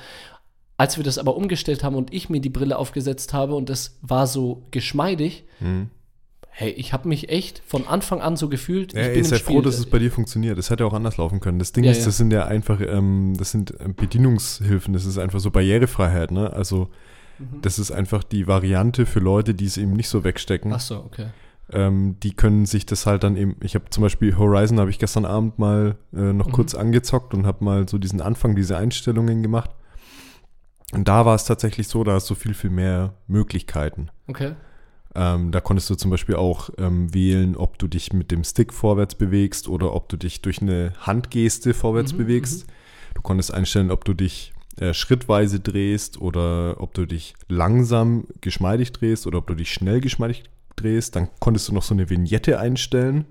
[0.77, 3.97] Als wir das aber umgestellt haben und ich mir die Brille aufgesetzt habe und das
[4.01, 5.89] war so geschmeidig, Mhm.
[6.60, 8.93] Hey, ich habe mich echt von Anfang an so gefühlt.
[8.93, 10.58] Ja, ich bin ist im ja froh, dass es bei dir funktioniert.
[10.58, 11.60] Das hätte auch anders laufen können.
[11.60, 12.06] Das Ding Ja, ist, ja.
[12.06, 16.52] das sind ja einfach, ähm, das sind ähm, Bedienungshilfen, das ist einfach so Barrierefreiheit, ne?
[16.52, 16.89] Also
[17.38, 17.62] Mhm.
[17.62, 20.74] das ist einfach die Variante für Leute, die es eben nicht so wegstecken.
[20.74, 21.28] Ach so, okay.
[21.72, 24.98] Ähm, die können sich das halt dann eben, ich habe zum Beispiel Horizon habe ich
[24.98, 26.52] gestern Abend mal äh, noch Mhm.
[26.54, 29.70] kurz angezockt und habe mal so diesen Anfang, diese Einstellungen gemacht.
[30.93, 34.10] Und da war es tatsächlich so, da hast du viel, viel mehr Möglichkeiten.
[34.28, 34.54] Okay.
[35.17, 38.71] Ähm, da konntest du zum Beispiel auch ähm, wählen, ob du dich mit dem Stick
[38.71, 42.67] vorwärts bewegst oder ob du dich durch eine Handgeste vorwärts Mhm, bewegst.
[43.15, 48.91] Du konntest einstellen, ob du dich äh, schrittweise drehst oder ob du dich langsam geschmeidig
[48.91, 50.43] drehst oder ob du dich schnell geschmeidig
[50.75, 51.15] drehst.
[51.15, 53.25] Dann konntest du noch so eine Vignette einstellen,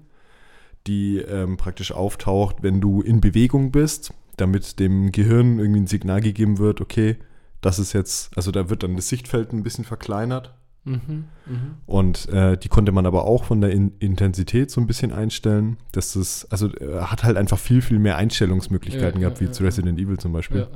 [0.89, 6.21] die ähm, praktisch auftaucht, wenn du in Bewegung bist, damit dem Gehirn irgendwie ein Signal
[6.21, 7.17] gegeben wird, okay,
[7.61, 10.53] das ist jetzt, also da wird dann das Sichtfeld ein bisschen verkleinert.
[10.87, 11.75] Mhm, mhm.
[11.85, 15.77] Und äh, die konnte man aber auch von der In Intensität so ein bisschen einstellen.
[15.93, 19.51] Dass das, also äh, hat halt einfach viel, viel mehr Einstellungsmöglichkeiten Ja, gehabt, ja, wie
[19.51, 20.69] zu Resident Evil zum Beispiel.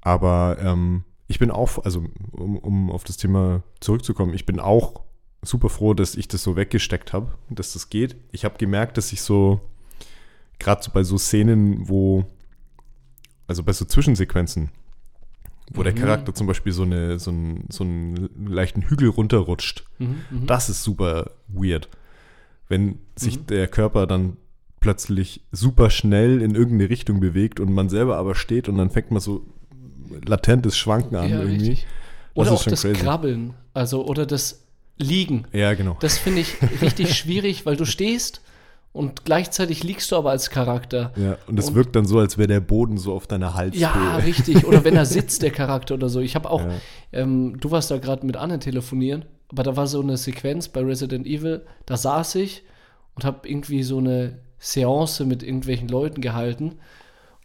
[0.00, 5.02] Aber ähm, ich bin auch, also um, um auf das Thema zurückzukommen, ich bin auch
[5.42, 8.16] super froh, dass ich das so weggesteckt habe, dass das geht.
[8.32, 9.60] Ich habe gemerkt, dass ich so,
[10.58, 12.24] gerade so bei so Szenen, wo,
[13.46, 14.70] also bei so Zwischensequenzen,
[15.72, 15.98] wo der Mhm.
[15.98, 20.46] Charakter zum Beispiel so, eine, so, einen, so einen leichten Hügel runterrutscht, Mhm, mhm.
[20.46, 21.88] das ist super weird.
[22.68, 23.46] Wenn sich Mhm.
[23.46, 24.36] der Körper dann
[24.80, 29.10] plötzlich super schnell in irgendeine Richtung bewegt und man selber aber steht und dann fängt
[29.10, 29.44] man so
[30.24, 31.70] latentes Schwanken an ja, irgendwie.
[31.70, 31.86] richtig.
[32.34, 33.00] Das Oder ist auch schon das crazy.
[33.02, 34.62] Krabbeln, also oder das
[34.98, 35.46] Liegen.
[35.52, 35.96] Ja, genau.
[36.00, 38.40] Das finde ich richtig schwierig, weil du stehst
[38.96, 41.12] und gleichzeitig liegst du aber als Charakter.
[41.16, 43.80] ja, und es wirkt dann so, als wäre der Boden so auf deiner Halshöhe.
[43.82, 44.66] Ja, richtig.
[44.66, 46.20] Oder wenn er sitzt, der Charakter oder so.
[46.20, 46.70] Ich habe auch, Ja.
[47.12, 50.80] ähm, du warst da gerade mit Anne telefonieren, aber da war so eine Sequenz bei
[50.80, 52.64] Resident Evil, da saß ich
[53.14, 56.76] und habe irgendwie so eine Seance mit irgendwelchen Leuten gehalten.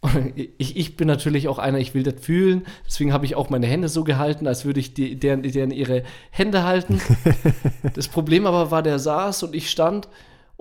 [0.00, 3.50] Und ich, ich bin natürlich auch einer, ich will das fühlen, deswegen habe ich auch
[3.50, 7.00] meine Hände so gehalten, als würde ich die, deren, deren ihre Hände halten.
[7.94, 10.08] das Problem aber war, der saß und ich stand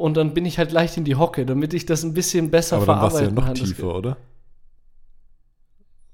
[0.02, 2.78] und dann bin ich halt leicht in die Hocke, damit ich das ein bisschen besser
[2.78, 4.18] Aber dann warst du ja noch tiefer, oder?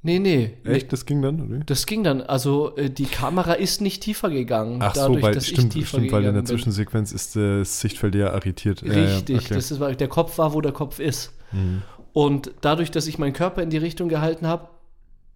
[0.04, 0.58] Nee, nee.
[0.64, 0.94] Echt?
[0.94, 1.60] Das ging dann, oder?
[1.66, 2.22] Das ging dann.
[2.22, 4.80] Also äh, die Kamera ist nicht tiefer gegangen.
[4.82, 6.46] Ach so, dadurch, weil, dass stimmt, ich tiefer stimmt, weil in der.
[6.46, 8.84] Zwischensequenz ist das Sichtfeld ja arretiert.
[8.84, 9.56] Ja, ja, Richtig, okay.
[9.56, 11.34] das ist, weil der Kopf war, wo der Kopf ist.
[11.52, 11.82] Mhm.
[12.14, 14.70] Und dadurch, dass ich meinen Körper in die Richtung gehalten habe,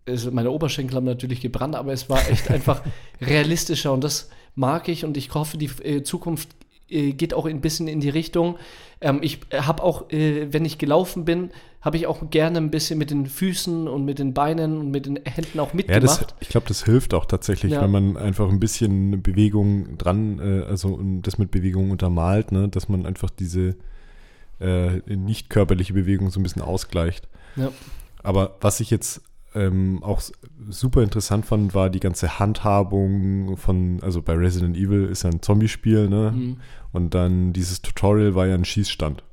[0.07, 2.81] also meine Oberschenkel haben natürlich gebrannt, aber es war echt einfach
[3.19, 6.70] realistischer und das mag ich und ich hoffe, die äh, Zukunft äh,
[7.13, 8.57] geht auch ein bisschen in die Richtung.
[8.99, 11.49] Ähm, ich habe auch, äh, wenn ich gelaufen bin,
[11.81, 15.07] habe ich auch gerne ein bisschen mit den Füßen und mit den Beinen und mit
[15.07, 16.03] den Händen auch Ja, mitgemacht.
[16.21, 17.81] das, ich glaube, das hilft auch tatsächlich, Ja.
[17.81, 22.87] wenn man einfach ein bisschen Bewegung dran, äh, also das mit Bewegung untermalt, ne, dass
[22.89, 23.75] man einfach diese
[24.59, 27.27] äh, nicht körperliche Bewegung so ein bisschen ausgleicht.
[27.55, 27.71] Ja.
[28.21, 29.21] Aber was ich jetzt
[29.53, 30.21] ähm, auch
[30.69, 35.41] super interessant fand, war die ganze Handhabung von, also bei Resident Evil ist ja ein
[35.41, 36.31] Zombie-Spiel, ne?
[36.35, 36.57] Mhm.
[36.91, 39.23] Und dann dieses Tutorial war ja ein Schießstand.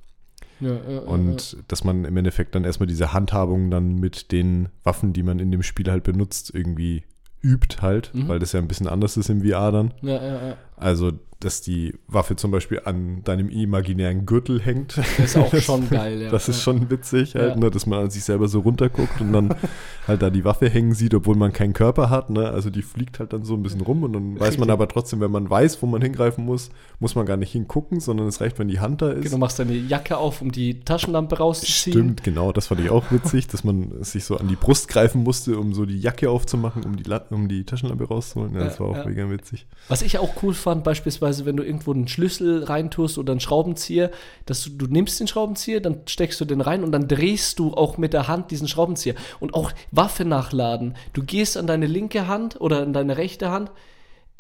[0.61, 4.69] Ja, ja, ja, Und dass man im Endeffekt dann erstmal diese Handhabung dann mit den
[4.83, 7.05] Waffen, die man in dem Spiel halt benutzt, irgendwie
[7.41, 8.27] übt halt, Mhm.
[8.27, 9.95] weil das ja ein bisschen anders ist im VR dann.
[10.03, 10.57] ja, ja, ja.
[10.77, 14.99] Also, dass die Waffe zum Beispiel an deinem imaginären Gürtel hängt.
[14.99, 16.31] Das ist auch schon geil, ja.
[16.31, 17.57] Das ist schon witzig, halt, Ja.
[17.57, 19.55] ne, dass man an sich selber so runterguckt und dann
[20.09, 22.31] halt da die Waffe hängen sieht, obwohl man keinen Körper hat.
[22.31, 22.49] Ne?
[22.51, 25.21] Also die fliegt halt dann so ein bisschen rum und dann weiß man aber trotzdem,
[25.21, 28.59] wenn man weiß, wo man hingreifen muss, muss man gar nicht hingucken, sondern es reicht,
[28.59, 29.33] wenn die Hand da ist.
[29.33, 31.93] Du machst deine Jacke auf, um die Taschenlampe rauszuziehen.
[31.93, 35.23] Stimmt, genau, das fand ich auch witzig, dass man sich so an die Brust greifen
[35.23, 38.55] musste, um so die Jacke aufzumachen, um die, La um die Taschenlampe rauszuholen.
[38.55, 39.67] Ja, das war auch mega witzig.
[39.89, 44.11] Was ich auch cool fand, beispielsweise, wenn du irgendwo einen Schlüssel reintust oder einen Schraubenzieher,
[44.47, 47.75] dass du, du nimmst den Schraubenzieher, dann steckst du den rein und dann drehst du
[47.75, 49.15] auch mit der Hand diesen Schraubenzieher.
[49.41, 50.95] Und auch Waffe nachladen.
[51.13, 53.71] Du gehst an deine linke Hand oder an deine rechte Hand,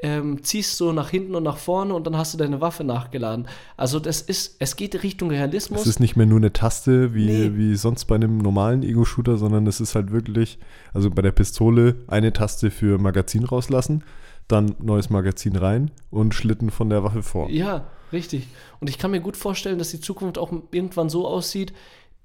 [0.00, 3.48] ähm, ziehst so nach hinten und nach vorne und dann hast du deine Waffe nachgeladen.
[3.76, 5.80] Also das ist, es geht Richtung Realismus.
[5.80, 7.50] Es ist nicht mehr nur eine Taste wie, Nee.
[7.54, 10.58] wie sonst bei einem normalen Ego-Shooter, sondern es ist halt wirklich,
[10.94, 14.04] also bei der Pistole eine Taste für Magazin rauslassen,
[14.48, 17.50] dann neues Magazin rein und Schlitten von der Waffe vor.
[17.50, 18.48] Ja, richtig.
[18.80, 21.72] Und ich kann mir gut vorstellen, dass die Zukunft auch irgendwann so aussieht,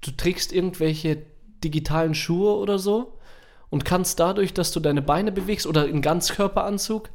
[0.00, 1.22] du trägst irgendwelche
[1.62, 3.18] digitalen Schuhe oder so
[3.70, 7.10] und kannst dadurch, dass du deine Beine bewegst oder einen Ganzkörperanzug,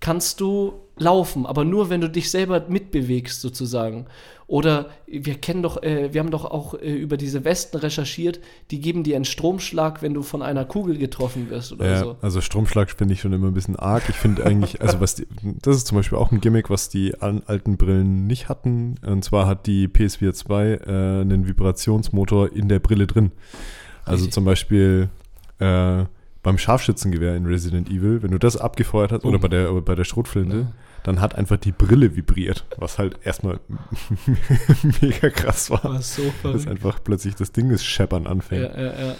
[0.00, 4.06] kannst du laufen, aber nur wenn du dich selber mitbewegst sozusagen.
[4.48, 8.38] Oder wir kennen doch, äh, wir haben doch auch äh, über diese Westen recherchiert,
[8.70, 12.16] die geben dir einen Stromschlag, wenn du von einer Kugel getroffen wirst oder Ja, so.
[12.22, 14.04] also Stromschlag finde ich schon immer ein bisschen arg.
[14.08, 15.26] Ich finde eigentlich, also was die,
[15.62, 18.94] das ist zum Beispiel auch ein Gimmick, was die alten Brillen nicht hatten.
[19.04, 23.32] Und zwar hat die PS4 2 äh, einen Vibrationsmotor in der Brille drin.
[24.04, 24.34] Also Richtig.
[24.34, 25.08] zum Beispiel
[25.58, 26.04] äh,
[26.44, 29.40] beim Scharfschützengewehr in Resident Evil, wenn du das abgefeuert hast, oder Oh.
[29.40, 30.72] bei der, bei der Schrotflinte, Ja.
[31.06, 33.60] Dann hat einfach die Brille vibriert, was halt erstmal
[35.00, 35.84] mega krass war.
[35.84, 36.68] War so Dass verrückt.
[36.68, 38.62] einfach plötzlich das Ding das Scheppern anfängt.
[38.62, 39.16] Ja, ja, ja.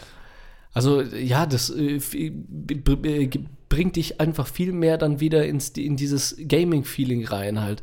[0.73, 5.97] Also ja, das äh, äh, ge- bringt dich einfach viel mehr dann wieder ins, in
[5.97, 7.83] dieses Gaming-Feeling rein halt.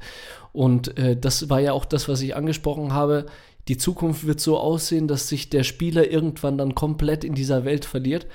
[0.52, 3.26] Und äh, das war ja auch das, was ich angesprochen habe.
[3.68, 7.86] Die Zukunft wird so aussehen, dass sich der Spieler irgendwann dann komplett in dieser Welt
[7.86, 8.28] verliert.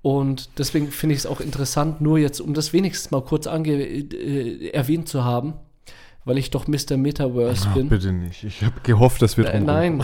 [0.00, 3.82] Und deswegen finde ich es auch interessant, nur jetzt, um das wenigstens mal kurz ange
[3.82, 5.54] äh, erwähnt zu haben,
[6.24, 6.96] weil ich doch Mr.
[6.96, 7.88] Metaverse Ach, bin.
[7.88, 8.44] bitte nicht.
[8.44, 10.02] Ich habe gehofft, dass wir Äh, nein.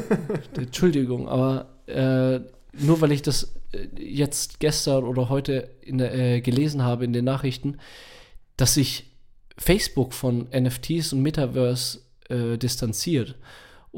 [0.56, 2.40] Entschuldigung, aber äh,
[2.72, 7.12] nur weil ich das äh, jetzt gestern oder heute in der, äh, gelesen habe in
[7.12, 7.76] den Nachrichten,
[8.56, 9.12] dass sich
[9.56, 13.36] Facebook von NFTs und Metaverse äh, distanziert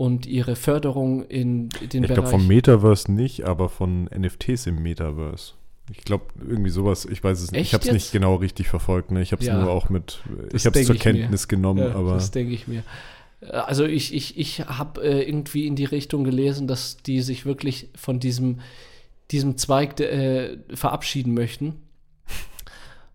[0.00, 4.82] und ihre Förderung in den Ich glaube Bereich vom Metaverse nicht, aber von NFTs im
[4.82, 5.52] Metaverse.
[5.90, 7.60] Ich glaube irgendwie sowas, ich weiß es nicht.
[7.60, 9.10] Echt Ich habe es nicht genau richtig verfolgt.
[9.10, 9.20] Ne?
[9.20, 9.60] Ich habe es Ja.
[9.60, 10.22] nur auch mit,
[10.54, 11.12] ich habe es zur ich mir.
[11.12, 12.82] Kenntnis genommen, Ja, aber das denke ich mir.
[13.42, 17.90] Also ich, ich, ich habe äh, irgendwie in die Richtung gelesen, dass die sich wirklich
[17.94, 18.60] von diesem,
[19.30, 21.74] diesem Zweig äh, verabschieden möchten.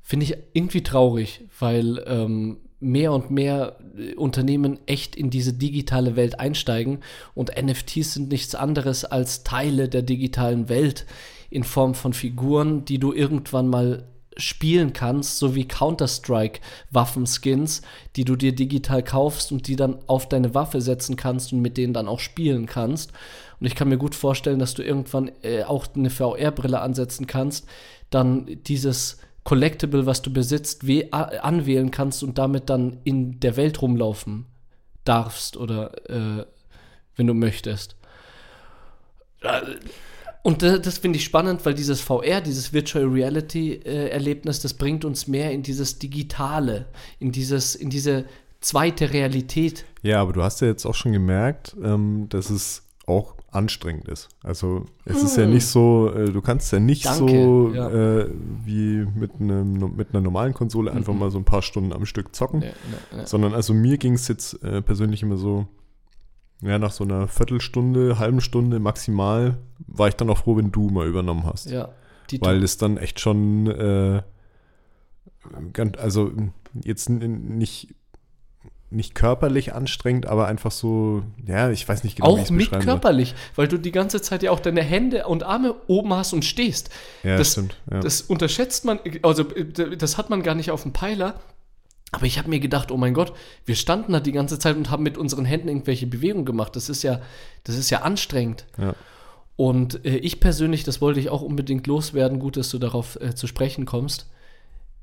[0.04, 6.16] Finde ich irgendwie traurig, weil ähm, mehr und mehr äh, Unternehmen echt in diese digitale
[6.16, 7.00] Welt einsteigen
[7.34, 11.06] und NFTs sind nichts anderes als Teile der digitalen Welt
[11.50, 14.06] in Form von Figuren, die du irgendwann mal
[14.38, 16.60] spielen kannst, so wie Counter-Strike
[16.92, 17.82] Waffenskins,
[18.16, 21.78] die du dir digital kaufst und die dann auf deine Waffe setzen kannst und mit
[21.78, 23.14] denen dann auch spielen kannst.
[23.60, 27.66] Und ich kann mir gut vorstellen, dass du irgendwann äh, auch eine VR-Brille ansetzen kannst,
[28.10, 34.46] dann dieses Collectible, was du besitzt, anwählen kannst und damit dann in der Welt rumlaufen
[35.06, 36.46] darfst oder äh,
[37.16, 37.96] wenn du möchtest.
[40.44, 44.74] Und da- das finde ich spannend, weil dieses VR, dieses Virtual Reality äh, Erlebnis, das
[44.74, 46.86] bringt uns mehr in dieses Digitale,
[47.20, 48.26] in dieses, in diese
[48.62, 49.86] zweite Realität.
[50.02, 54.30] ja, aber du hast ja jetzt auch schon gemerkt, ähm, dass es auch anstrengend ist.
[54.44, 57.06] Also es ist ja nicht so, äh, du kannst ja nicht.
[57.06, 57.90] Danke, so ja.
[57.90, 58.30] äh,
[58.66, 61.20] wie mit, einem, mit einer normalen Konsole einfach Mhm.
[61.20, 62.62] mal so ein paar Stunden am Stück zocken.
[62.64, 62.70] Ja,
[63.18, 63.26] ja.
[63.26, 65.68] Sondern also mir ging es jetzt äh, persönlich immer so,
[66.62, 70.90] ja, nach so einer Viertelstunde, halben Stunde maximal, war ich dann auch froh, wenn du
[70.90, 71.70] mal übernommen hast.
[71.70, 71.90] ja.
[72.32, 74.24] Die Weil es dann echt schon, äh,
[75.74, 76.32] ganz, also
[76.84, 77.94] jetzt nicht,
[78.92, 82.94] nicht körperlich anstrengend, aber einfach so, ja, ich weiß nicht genau, auch mit beschreiben soll.
[82.94, 86.46] körperlich, weil du die ganze Zeit ja auch deine Hände und Arme oben hast und
[86.46, 86.90] stehst.
[87.24, 87.78] Ja, das, stimmt.
[87.92, 88.00] Ja.
[88.00, 91.40] Das unterschätzt man, also äh, das hat man gar nicht auf dem Peiler.
[92.12, 93.34] Aber ich habe mir gedacht, oh mein Gott,
[93.66, 96.76] wir standen da die ganze Zeit und haben mit unseren Händen irgendwelche Bewegungen gemacht.
[96.76, 97.20] Das ist ja,
[97.66, 98.66] das ist ja anstrengend.
[98.78, 98.96] ja.
[99.58, 103.36] Und äh, ich persönlich, das wollte ich auch unbedingt loswerden, gut, dass du darauf äh,
[103.36, 104.28] zu sprechen kommst.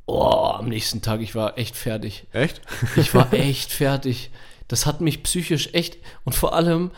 [0.07, 2.26] Oh, am nächsten Tag, ich war echt fertig.
[2.32, 2.61] Echt?
[2.96, 4.30] Ich war echt fertig.
[4.68, 6.90] Das hat mich psychisch echt und vor allem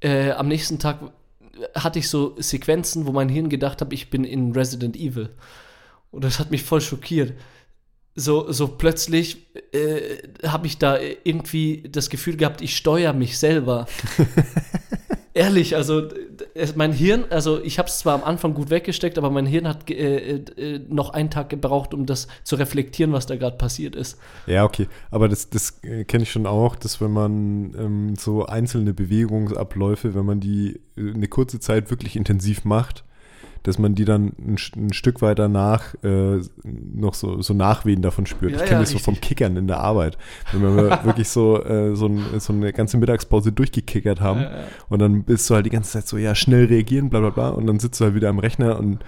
[0.00, 1.00] äh, am nächsten Tag
[1.74, 5.30] hatte ich so Sequenzen, wo mein Hirn gedacht hat, ich bin in Resident Evil.
[6.10, 7.34] Und das hat mich voll schockiert.
[8.14, 13.86] So, so plötzlich äh, habe ich da irgendwie das Gefühl gehabt, ich steuere mich selber.
[15.34, 16.08] Ehrlich, also
[16.76, 19.90] mein Hirn, also ich habe es zwar am Anfang gut weggesteckt, aber mein Hirn hat
[19.90, 24.18] äh, äh, noch einen Tag gebraucht, um das zu reflektieren, was da gerade passiert ist.
[24.46, 24.88] Ja, okay.
[25.10, 30.14] Aber das, das äh, kenne ich schon auch, dass wenn man ähm, so einzelne Bewegungsabläufe,
[30.14, 33.04] wenn man die äh, eine kurze Zeit wirklich intensiv macht,
[33.66, 38.24] dass man die dann ein, ein Stück weiter nach äh, noch so, so Nachwehen davon
[38.24, 38.52] spürt.
[38.52, 39.38] Ja, ich kenne ja, das so vom richtig.
[39.38, 40.16] Kickern in der Arbeit.
[40.52, 44.64] Wenn wir wirklich so, äh, so, ein, so eine ganze Mittagspause durchgekickert haben Ja, ja.
[44.88, 47.48] und dann bist du halt die ganze Zeit so, ja, schnell reagieren, bla bla bla
[47.48, 49.00] und dann sitzt du halt wieder am Rechner und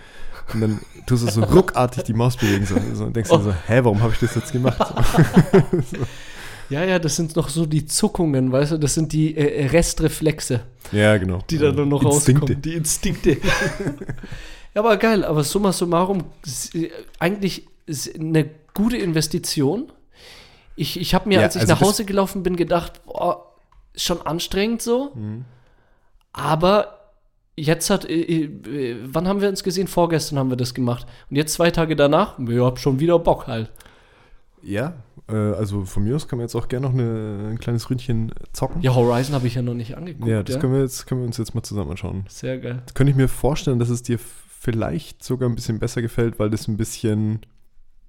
[0.52, 3.36] Und dann tust du so ruckartig die Maus bewegen so, so und denkst oh.
[3.36, 4.78] dir so, hä, warum habe ich das jetzt gemacht?
[5.92, 5.98] so.
[6.70, 10.60] Ja, ja, das sind noch so die Zuckungen, weißt du, das sind die äh, Restreflexe.
[10.92, 11.42] Ja, genau.
[11.48, 12.42] Die da nur noch Instinkte.
[12.42, 12.62] rauskommen.
[12.62, 13.30] Die Instinkte.
[14.74, 16.24] ja, aber geil, aber summa summarum,
[17.18, 17.66] eigentlich
[18.18, 19.90] eine gute Investition.
[20.76, 23.46] Ich, ich habe mir, ja, als ich also nach Hause gelaufen bin, gedacht, boah,
[23.94, 25.12] ist schon anstrengend so.
[25.14, 25.44] Mhm.
[26.32, 26.98] Aber
[27.56, 29.88] jetzt hat, äh, äh, wann haben wir uns gesehen?
[29.88, 31.06] Vorgestern haben wir das gemacht.
[31.30, 33.70] Und jetzt zwei Tage danach, ich hab schon wieder Bock halt.
[34.62, 34.92] Ja, äh,
[35.32, 38.80] also von mir aus kann man jetzt auch gerne noch eine, ein kleines Ründchen zocken.
[38.82, 40.28] Ja, Horizon habe ich ja noch nicht angeguckt.
[40.28, 40.60] Ja, das ja?
[40.60, 42.24] Können, wir jetzt, können wir uns jetzt mal zusammen anschauen.
[42.28, 42.82] Sehr geil.
[42.86, 46.50] Das könnte ich mir vorstellen, dass es dir vielleicht sogar ein bisschen besser gefällt, weil
[46.50, 47.40] das ein bisschen,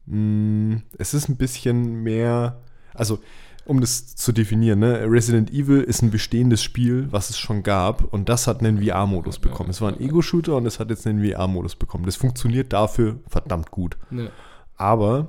[0.05, 2.61] mh, mm, es ist ein bisschen mehr,
[2.93, 3.20] also
[3.65, 5.05] um das zu definieren, ne?
[5.07, 9.38] Resident Evil ist ein bestehendes Spiel, was es schon gab und das hat einen VR-Modus
[9.38, 9.70] bekommen.
[9.70, 12.05] Es war ein Ego-Shooter und es hat jetzt einen VR-Modus bekommen.
[12.05, 13.97] Das funktioniert dafür verdammt gut.
[14.09, 14.30] Ja.
[14.76, 15.28] Aber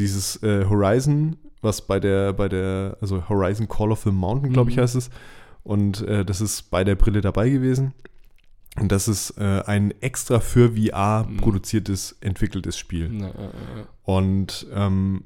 [0.00, 4.70] dieses äh, Horizon, was bei der, bei der, also Horizon Call of the Mountain, glaube
[4.70, 4.82] ich, mhm.
[4.82, 5.10] heißt es,
[5.62, 7.92] und äh, das ist bei der Brille dabei gewesen.
[8.78, 11.36] Und das ist äh, ein extra für VR mhm.
[11.38, 13.12] produziertes, entwickeltes Spiel.
[13.20, 13.50] Ja, ja,
[14.04, 15.24] und ähm,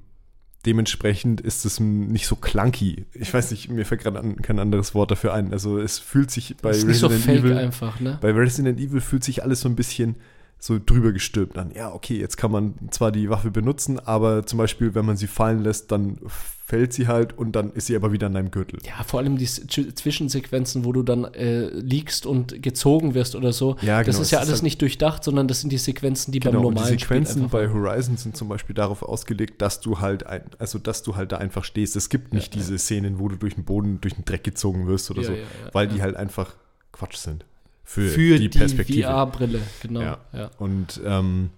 [0.66, 3.04] dementsprechend ist es nicht so clunky.
[3.12, 5.52] Ich weiß nicht, mir fällt gerade an, kein anderes Wort dafür ein.
[5.52, 8.18] Also es fühlt sich bei Resident so Evil einfach, ne?
[8.20, 10.16] Bei Resident Evil fühlt sich alles so ein bisschen
[10.58, 11.72] so drüber gestülpt an.
[11.74, 15.26] Ja, okay, jetzt kann man zwar die Waffe benutzen, aber zum Beispiel, wenn man sie
[15.26, 16.18] fallen lässt, dann
[16.66, 18.78] fällt sie halt und dann ist sie aber wieder in deinem Gürtel.
[18.86, 23.76] Ja, vor allem die Zwischensequenzen, wo du dann äh, liegst und gezogen wirst oder so.
[23.82, 24.06] Ja, genau.
[24.06, 26.62] Das ist ja alles halt nicht durchdacht, sondern das sind die Sequenzen, die genau, beim
[26.62, 30.78] normalen die Sequenzen bei Horizon sind zum Beispiel darauf ausgelegt, dass du halt ein, also
[30.78, 31.96] dass du halt da einfach stehst.
[31.96, 32.78] Es gibt nicht ja, diese ja.
[32.78, 35.34] Szenen, wo du durch den Boden, durch den Dreck gezogen wirst oder ja, so,
[35.72, 36.56] weil die halt einfach
[36.92, 37.44] Quatsch sind
[37.84, 38.98] für, für die Perspektive.
[38.98, 40.00] Die VR-Brille, genau.
[40.00, 40.18] Ja.
[40.32, 40.50] ja.
[40.58, 41.50] Und ähm,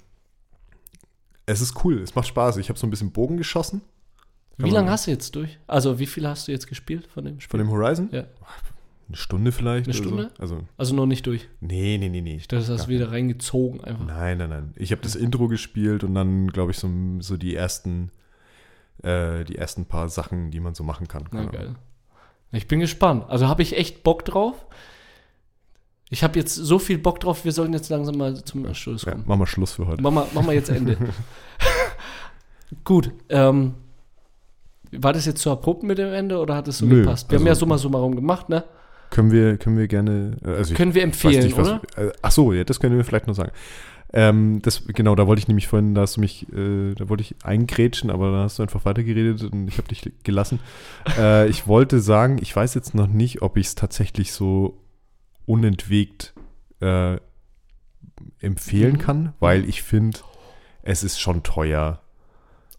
[1.46, 2.56] es ist cool, es macht Spaß.
[2.58, 3.80] Ich habe so ein bisschen Bogen geschossen.
[4.58, 5.58] Wie lange hast du jetzt durch?
[5.66, 7.50] Also, wie viel hast du jetzt gespielt von dem Spiel?
[7.50, 8.08] Von dem Horizon?
[8.10, 8.24] Ja.
[9.08, 9.86] Eine Stunde vielleicht.
[9.86, 10.30] Eine Stunde?
[10.34, 10.42] So.
[10.42, 11.48] Also, also noch nicht durch?
[11.60, 12.36] Nee, nee, nee, nee.
[12.36, 14.04] Ich dachte, das hast du wieder reingezogen einfach.
[14.04, 14.72] Nein, nein, nein.
[14.76, 18.10] Ich habe das Intro gespielt und dann, glaube ich, so, so die ersten
[19.02, 21.24] äh, die ersten paar Sachen, die man so machen kann.
[21.30, 21.74] Na, geil.
[22.52, 23.24] Ich bin gespannt.
[23.28, 24.66] Also habe ich echt Bock drauf.
[26.09, 29.22] Ich habe jetzt so viel Bock drauf, wir sollen jetzt langsam mal zum Schluss kommen.
[29.22, 30.02] Ja, machen wir Schluss für heute.
[30.02, 30.96] Machen wir, machen wir jetzt Ende.
[32.84, 33.11] Gut.
[33.28, 33.74] Ähm,
[34.92, 37.28] war das jetzt zu abrupt mit dem Ende oder hat es so Nö, gepasst?
[37.28, 38.64] Wir also, haben ja summa summarum gemacht, ne?
[39.11, 40.36] Können wir, können wir gerne.
[40.44, 41.80] Äh, also können wir empfehlen, nicht, was, oder?
[41.96, 43.52] Äh, ach so, ja, das können wir vielleicht noch sagen.
[44.12, 47.22] Ähm, das, genau, da wollte ich nämlich vorhin, da hast du mich, äh, da wollte
[47.22, 50.61] ich eingrätschen, aber da hast du einfach weitergeredet und ich habe dich gelassen.
[51.18, 54.78] äh, ich wollte sagen, ich weiß jetzt noch nicht, ob ich es tatsächlich so
[55.47, 56.34] unentwegt
[56.80, 57.16] äh,
[58.40, 58.99] empfehlen mhm.
[58.99, 60.18] kann, weil ich finde,
[60.82, 62.01] es ist schon teuer.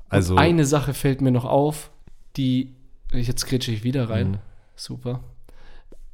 [0.10, 1.92] Also Und eine Sache fällt mir noch auf,
[2.36, 2.76] die
[3.12, 4.32] jetzt kretsche ich wieder rein.
[4.32, 4.38] Mhm.
[4.76, 5.24] Super.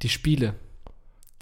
[0.02, 0.54] Die Spiele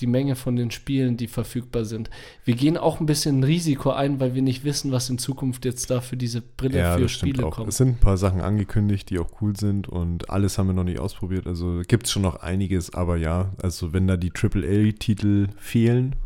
[0.02, 2.10] die Menge von den Spielen, die verfügbar sind.
[2.44, 5.90] Wir gehen auch ein bisschen Risiko ein, weil wir nicht wissen, was in Zukunft jetzt
[5.90, 7.68] da für diese Brille ja, für Spiele kommt.
[7.68, 10.84] Es sind ein paar Sachen angekündigt, die auch cool sind und alles haben wir noch
[10.84, 11.46] nicht ausprobiert.
[11.46, 16.16] Also gibt es schon noch einiges, aber ja, also wenn da die AAA-Titel fehlen,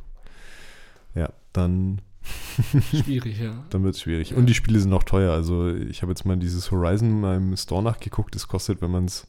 [1.15, 2.01] ja, dann
[3.05, 3.65] schwierig, ja.
[3.71, 4.31] Dann wird es schwierig.
[4.31, 4.37] Ja.
[4.37, 5.33] Und die Spiele sind auch teuer.
[5.33, 8.35] Also ich habe jetzt mal dieses Horizon in meinem Store nachgeguckt.
[8.35, 9.27] Das kostet, wenn man es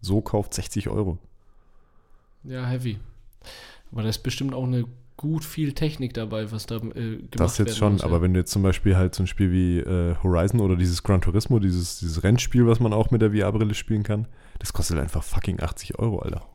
[0.00, 1.18] so kauft, 60 Euro.
[2.44, 2.98] Ja, heavy.
[3.92, 4.84] Aber da ist bestimmt auch eine
[5.16, 8.06] gut viel Technik dabei, was da äh, gemacht Das jetzt schon, muss, ja.
[8.06, 11.02] aber wenn du jetzt zum Beispiel halt so ein Spiel wie äh, Horizon oder dieses
[11.02, 14.26] Gran Turismo, dieses, dieses Rennspiel, was man auch mit der VR-Brille spielen kann,
[14.60, 16.46] das kostet einfach fucking 80 Euro, Alter.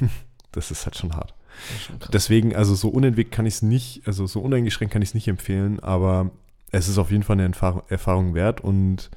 [0.52, 1.34] das ist halt schon hart.
[1.80, 5.14] Schon Deswegen, also so unentwegt kann ich es nicht, also so uneingeschränkt kann ich es
[5.14, 6.30] nicht empfehlen, aber
[6.72, 9.10] es ist auf jeden Fall eine Erfahrung, Erfahrung wert und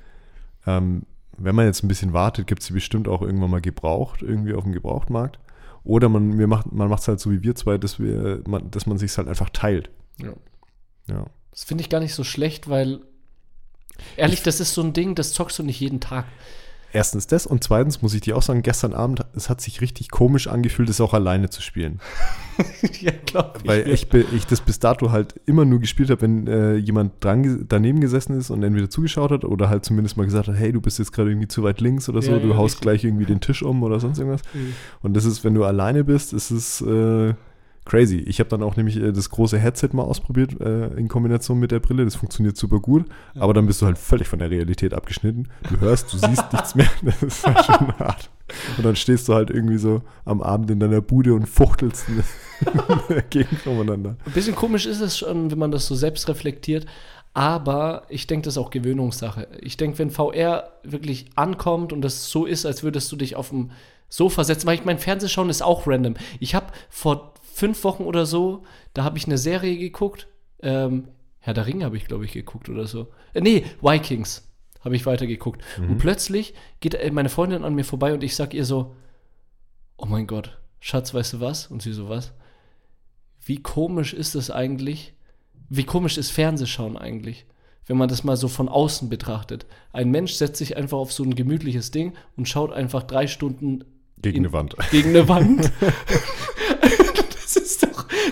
[0.66, 1.04] ähm,
[1.38, 4.54] wenn man jetzt ein bisschen wartet, gibt es sie bestimmt auch irgendwann mal gebraucht, irgendwie
[4.54, 5.40] auf dem Gebrauchtmarkt.
[5.84, 8.86] Oder man, macht, man macht es halt so wie wir zwei, dass, wir, man, dass
[8.86, 9.90] man sich halt einfach teilt.
[10.22, 10.34] Ja.
[11.08, 11.26] ja.
[11.52, 13.02] Das finde ich gar nicht so schlecht, weil
[14.18, 16.26] ehrlich, ich, das ist so ein Ding, das zockst du nicht jeden Tag.
[16.92, 20.10] Erstens das und zweitens muss ich dir auch sagen, gestern Abend, es hat sich richtig
[20.10, 22.00] komisch angefühlt, es auch alleine zu spielen.
[23.02, 23.68] ja, glaube ich.
[23.68, 27.66] Weil ich, ich, das bis dato halt immer nur gespielt habe, wenn äh, jemand dran,
[27.68, 30.82] daneben gesessen ist und entweder zugeschaut hat oder halt zumindest mal gesagt hat, hey, du
[30.82, 32.82] bist jetzt gerade irgendwie zu weit links oder so, ja, du ja, haust richtig.
[32.82, 34.42] gleich irgendwie den Tisch um oder sonst irgendwas.
[34.54, 34.74] Mhm.
[35.02, 37.34] Und das ist, wenn du alleine bist, ist es äh,
[37.90, 38.18] crazy.
[38.18, 41.72] Ich habe dann auch nämlich äh, das große Headset mal ausprobiert äh, in Kombination mit
[41.72, 42.06] der Brille.
[42.06, 43.42] Das funktioniert super gut, ja.
[43.42, 45.50] aber dann bist du halt völlig von der Realität abgeschnitten.
[45.70, 46.90] Du hörst, du siehst nichts mehr.
[47.02, 48.30] Das ist halt schon hart.
[48.78, 52.06] Und dann stehst du halt irgendwie so am Abend in deiner Bude und fuchtelst
[53.30, 54.18] gegeneinander.
[54.26, 56.86] Ein bisschen komisch ist es schon, wenn man das so selbst reflektiert.
[57.34, 59.48] Aber ich denke, das ist auch Gewöhnungssache.
[59.62, 63.50] Ich denke, wenn VR wirklich ankommt und das so ist, als würdest du dich auf
[63.50, 63.72] dem
[64.10, 66.16] Sofa setzen, weil ich mein Fernsehschauen ist auch random.
[66.40, 70.28] Ich habe vor fünf Wochen oder so, da habe ich eine Serie geguckt.
[70.62, 73.08] Ähm, Herr der Ringe habe ich, glaube ich, geguckt oder so.
[73.34, 74.48] Äh, nee, Vikings
[74.82, 75.62] habe ich weitergeguckt.
[75.78, 75.92] Mhm.
[75.92, 78.96] Und plötzlich geht äh, meine Freundin an mir vorbei und ich sage ihr so,
[79.98, 81.68] oh mein Gott, Schatz, weißt du was?
[81.68, 82.32] Und sie so, was?
[83.44, 85.14] Wie komisch ist es eigentlich,
[85.70, 87.46] wie komisch ist Fernsehschauen eigentlich,
[87.86, 89.66] wenn man das mal so von außen betrachtet.
[89.92, 93.84] Ein Mensch setzt sich einfach auf so ein gemütliches Ding und schaut einfach drei Stunden
[94.22, 94.76] gegen in, eine Wand.
[94.92, 95.72] Gegen eine Wand.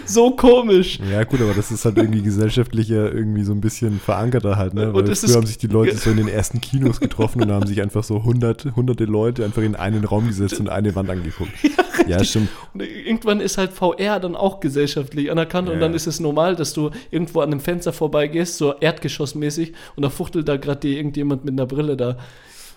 [0.07, 0.99] so komisch.
[1.11, 4.93] Ja, gut, aber das ist halt irgendwie gesellschaftlicher, irgendwie so ein bisschen verankerter halt, ne?
[4.93, 7.67] Weil früher ist, haben sich die Leute so in den ersten Kinos getroffen und haben
[7.67, 11.51] sich einfach so hundert, hunderte Leute einfach in einen Raum gesetzt und eine Wand angeguckt.
[12.07, 12.49] Ja, ja stimmt.
[12.73, 15.73] Und irgendwann ist halt VR dann auch gesellschaftlich anerkannt ja.
[15.73, 20.03] und dann ist es normal, dass du irgendwo an einem Fenster vorbeigehst, so erdgeschossmäßig und
[20.03, 22.17] da fuchtelt da gerade dir irgendjemand mit einer Brille da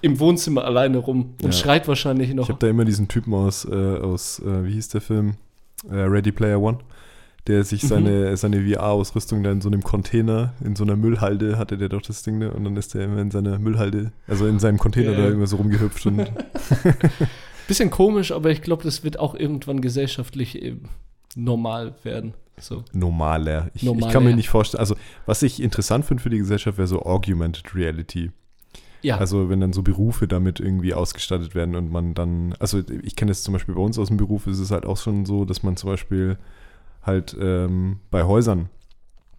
[0.03, 1.53] im Wohnzimmer alleine rum und ja.
[1.53, 2.45] schreit wahrscheinlich noch.
[2.45, 5.35] Ich habe da immer diesen Typen aus, äh, aus äh, wie hieß der Film?
[5.91, 6.79] Äh, Ready Player One
[7.51, 8.37] der sich seine, mhm.
[8.37, 12.23] seine VR-Ausrüstung dann in so einem Container, in so einer Müllhalde hatte der doch das
[12.23, 12.53] Ding, ne?
[12.53, 15.47] Und dann ist der immer in seiner Müllhalde, also in seinem Container ja, da immer
[15.47, 16.31] so rumgehüpft und.
[17.69, 20.89] Bisschen komisch, aber ich glaube, das wird auch irgendwann gesellschaftlich eben
[21.37, 22.35] normal werden.
[22.59, 22.85] So.
[22.93, 23.71] Normaler.
[23.75, 24.07] Ich, Normaler.
[24.07, 24.97] ich kann mir nicht vorstellen, also
[25.27, 28.31] was ich interessant finde für die Gesellschaft wäre so Augmented Reality.
[29.03, 29.17] Ja.
[29.17, 33.31] Also wenn dann so Berufe damit irgendwie ausgestattet werden und man dann, also ich kenne
[33.31, 35.63] es zum Beispiel bei uns aus dem Beruf, ist es halt auch schon so, dass
[35.63, 36.37] man zum Beispiel
[37.03, 38.69] halt ähm, bei Häusern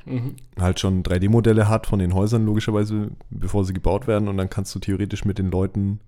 [0.06, 0.36] mhm.
[0.60, 4.28] halt schon 3D-Modelle hat von den Häusern, logischerweise, bevor sie gebaut werden.
[4.28, 6.00] Und dann kannst du theoretisch mit den Leuten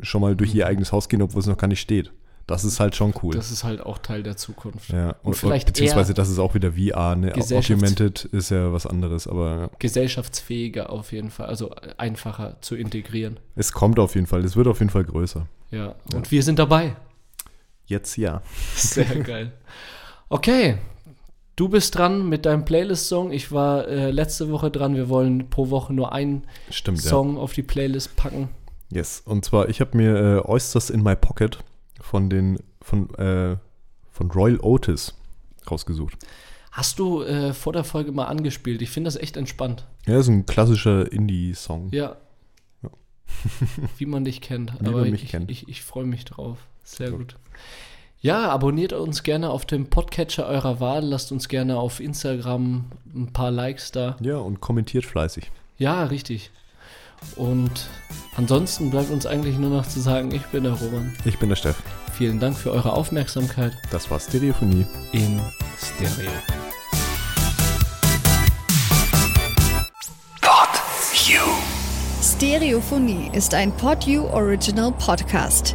[0.00, 0.70] schon mal durch ihr mhm.
[0.70, 2.12] eigenes Haus gehen, obwohl es noch gar nicht steht.
[2.46, 3.34] Das ist halt schon cool.
[3.34, 4.90] Das ist halt auch Teil der Zukunft.
[4.90, 7.32] Ja, und, und vielleicht beziehungsweise das ist auch wieder VR, ne?
[7.34, 9.70] Augmented ist ja was anderes, aber ja.
[9.78, 13.38] gesellschaftsfähiger auf jeden Fall, also einfacher zu integrieren.
[13.54, 15.46] Es kommt auf jeden Fall, es wird auf jeden Fall größer.
[15.70, 16.30] Ja, und ja.
[16.32, 16.96] wir sind dabei.
[17.86, 18.42] Jetzt ja.
[18.74, 19.52] Sehr geil.
[20.32, 20.78] Okay,
[21.56, 23.32] du bist dran mit deinem Playlist-Song.
[23.32, 24.94] Ich war äh, letzte Woche dran.
[24.94, 27.42] Wir wollen pro Woche nur einen Stimmt, Song ja.
[27.42, 28.48] auf die Playlist packen.
[28.90, 31.58] Yes, und zwar, ich habe mir äh, Oysters in My Pocket
[32.00, 33.58] von den von, äh,
[34.10, 35.14] von Royal Otis
[35.70, 36.14] rausgesucht.
[36.70, 38.80] Hast du äh, vor der Folge mal angespielt?
[38.80, 39.86] Ich finde das echt entspannt.
[40.06, 41.90] Ja, ist ein klassischer Indie-Song.
[41.92, 42.16] Ja.
[42.82, 42.90] ja.
[43.98, 44.72] Wie man dich kennt.
[44.80, 45.50] Wie Aber man mich ich, kennt.
[45.50, 46.56] Ich, ich freue mich drauf.
[46.84, 47.18] Sehr gut.
[47.18, 47.36] gut.
[48.24, 51.04] Ja, abonniert uns gerne auf dem Podcatcher eurer Wahl.
[51.04, 54.16] Lasst uns gerne auf Instagram ein paar Likes da.
[54.20, 55.50] Ja, und kommentiert fleißig.
[55.76, 56.52] Ja, richtig.
[57.34, 57.88] Und
[58.36, 61.12] ansonsten bleibt uns eigentlich nur noch zu sagen, ich bin der Roman.
[61.24, 61.82] Ich bin der Steff.
[62.12, 63.72] Vielen Dank für eure Aufmerksamkeit.
[63.90, 64.86] Das war Stereophonie.
[65.10, 65.40] In
[65.76, 66.30] Stereo.
[70.40, 70.68] Pod
[71.26, 71.40] You.
[72.22, 75.74] Stereophonie ist ein Pod You Original Podcast.